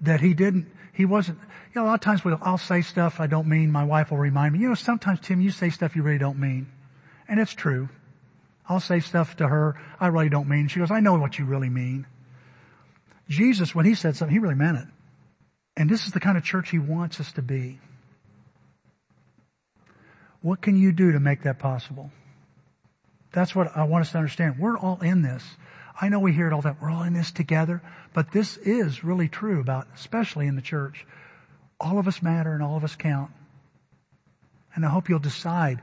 [0.00, 1.38] that he didn't, he wasn't,
[1.74, 3.72] you know, a lot of times we'll, I'll say stuff I don't mean.
[3.72, 6.38] My wife will remind me, you know, sometimes Tim, you say stuff you really don't
[6.38, 6.68] mean.
[7.28, 7.88] And it's true.
[8.68, 10.68] I'll say stuff to her I really don't mean.
[10.68, 12.06] She goes, I know what you really mean.
[13.28, 14.86] Jesus, when he said something, he really meant it.
[15.76, 17.80] And this is the kind of church he wants us to be.
[20.42, 22.10] What can you do to make that possible?
[23.32, 24.58] That's what I want us to understand.
[24.58, 25.42] We're all in this.
[26.00, 29.02] I know we hear it all that we're all in this together, but this is
[29.02, 31.06] really true about, especially in the church.
[31.80, 33.30] All of us matter and all of us count.
[34.74, 35.80] And I hope you'll decide,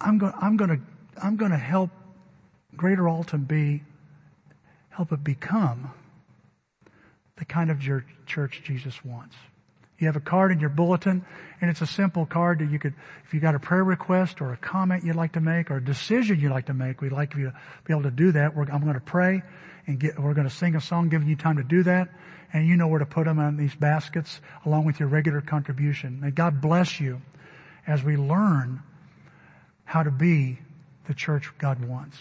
[0.00, 0.80] I'm going, I'm going to,
[1.22, 1.90] I'm going to help
[2.76, 3.82] Greater Alton be,
[4.90, 5.90] help it become
[7.36, 9.36] the kind of your church Jesus wants.
[9.98, 11.24] You have a card in your bulletin,
[11.60, 12.94] and it's a simple card that you could,
[13.24, 15.84] if you got a prayer request or a comment you'd like to make or a
[15.84, 18.54] decision you'd like to make, we'd like you to be able to do that.
[18.54, 19.42] We're, I'm going to pray
[19.88, 22.08] and get, we're going to sing a song giving you time to do that.
[22.52, 26.20] And you know where to put them on these baskets along with your regular contribution.
[26.20, 27.20] May God bless you
[27.86, 28.82] as we learn
[29.88, 30.58] how to be
[31.06, 32.18] the church God wants.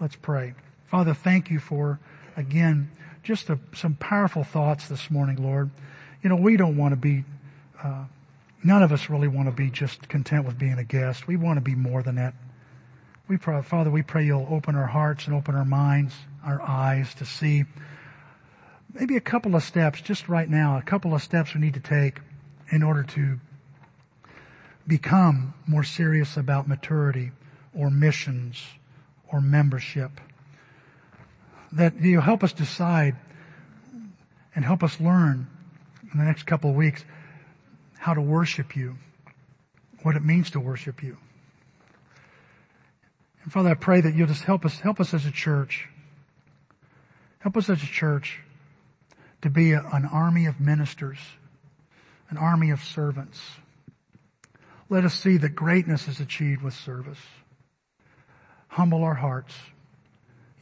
[0.00, 0.54] Let's pray.
[0.86, 2.00] Father, thank you for,
[2.34, 2.90] again,
[3.22, 5.70] just a, some powerful thoughts this morning, Lord.
[6.22, 7.24] You know, we don't want to be,
[7.84, 8.04] uh,
[8.64, 11.26] none of us really want to be just content with being a guest.
[11.26, 12.32] We want to be more than that.
[13.28, 17.14] We pray, Father, we pray you'll open our hearts and open our minds, our eyes
[17.16, 17.64] to see
[18.94, 21.80] maybe a couple of steps just right now, a couple of steps we need to
[21.80, 22.18] take
[22.70, 23.38] in order to
[24.86, 27.32] become more serious about maturity
[27.74, 28.62] or missions
[29.28, 30.20] or membership.
[31.72, 33.16] That you help us decide
[34.54, 35.46] and help us learn
[36.12, 37.04] in the next couple of weeks
[37.98, 38.96] how to worship you,
[40.02, 41.16] what it means to worship you.
[43.42, 45.88] And Father, I pray that you'll just help us, help us as a church.
[47.38, 48.40] Help us as a church
[49.42, 51.18] to be a, an army of ministers,
[52.28, 53.40] an army of servants.
[54.90, 57.18] Let us see that greatness is achieved with service.
[58.68, 59.54] Humble our hearts.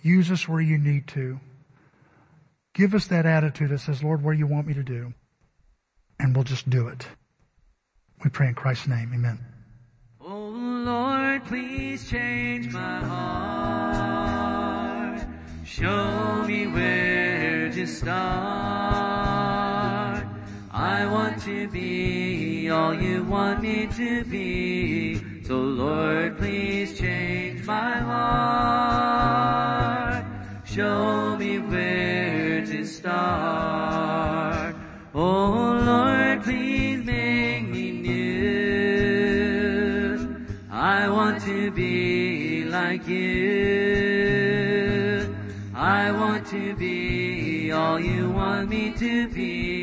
[0.03, 1.41] Use us where you need to.
[2.75, 5.13] Give us that attitude that says, Lord, where you want me to do?
[6.19, 7.07] and we'll just do it.
[8.25, 9.13] We pray in Christ's name.
[9.15, 9.39] Amen.
[10.21, 10.49] Oh
[10.85, 14.41] Lord, please change my heart.
[15.65, 19.28] Show me where to start.
[20.79, 25.43] I want to be all you want me to be.
[25.43, 29.35] So Lord, please change my heart.
[30.65, 34.77] Show me where to start.
[35.15, 39.19] Oh Lord, please make me new.
[40.71, 43.99] I want to be like you.
[45.75, 49.78] I want to be all you want me to be.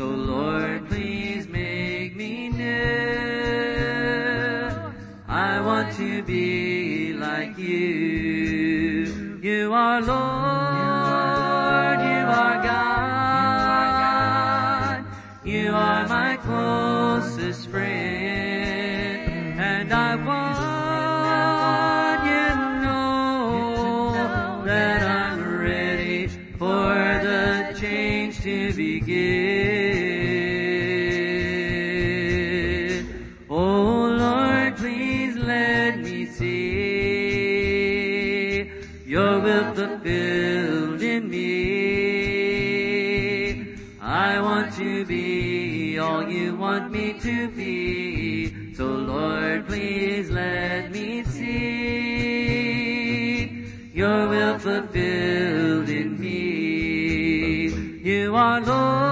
[0.00, 2.64] So Lord, please make me new.
[5.28, 9.38] I want to be like you.
[9.42, 10.16] You are Lord,
[12.00, 13.84] you are God.
[15.44, 18.09] You are my closest friend,
[39.10, 41.40] your will fulfilled in me.
[44.00, 48.72] I want to be all you want me to be.
[48.74, 51.50] So Lord, please let me see
[53.92, 57.70] your will fulfilled in me.
[58.08, 59.09] You are Lord,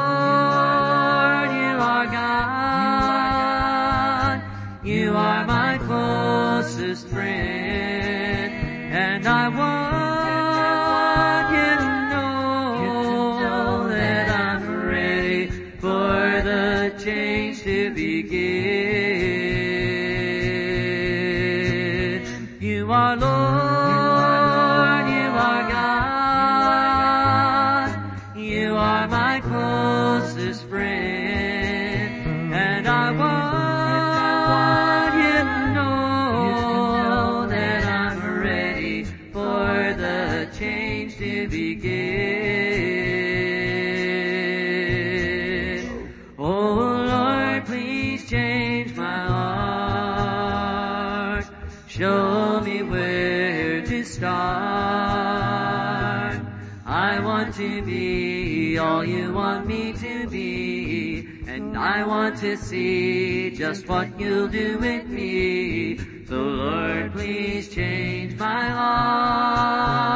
[62.41, 65.99] to see just what you'll do with me.
[66.27, 70.09] So Lord, please change my heart.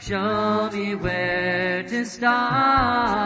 [0.00, 3.17] Show me where to start.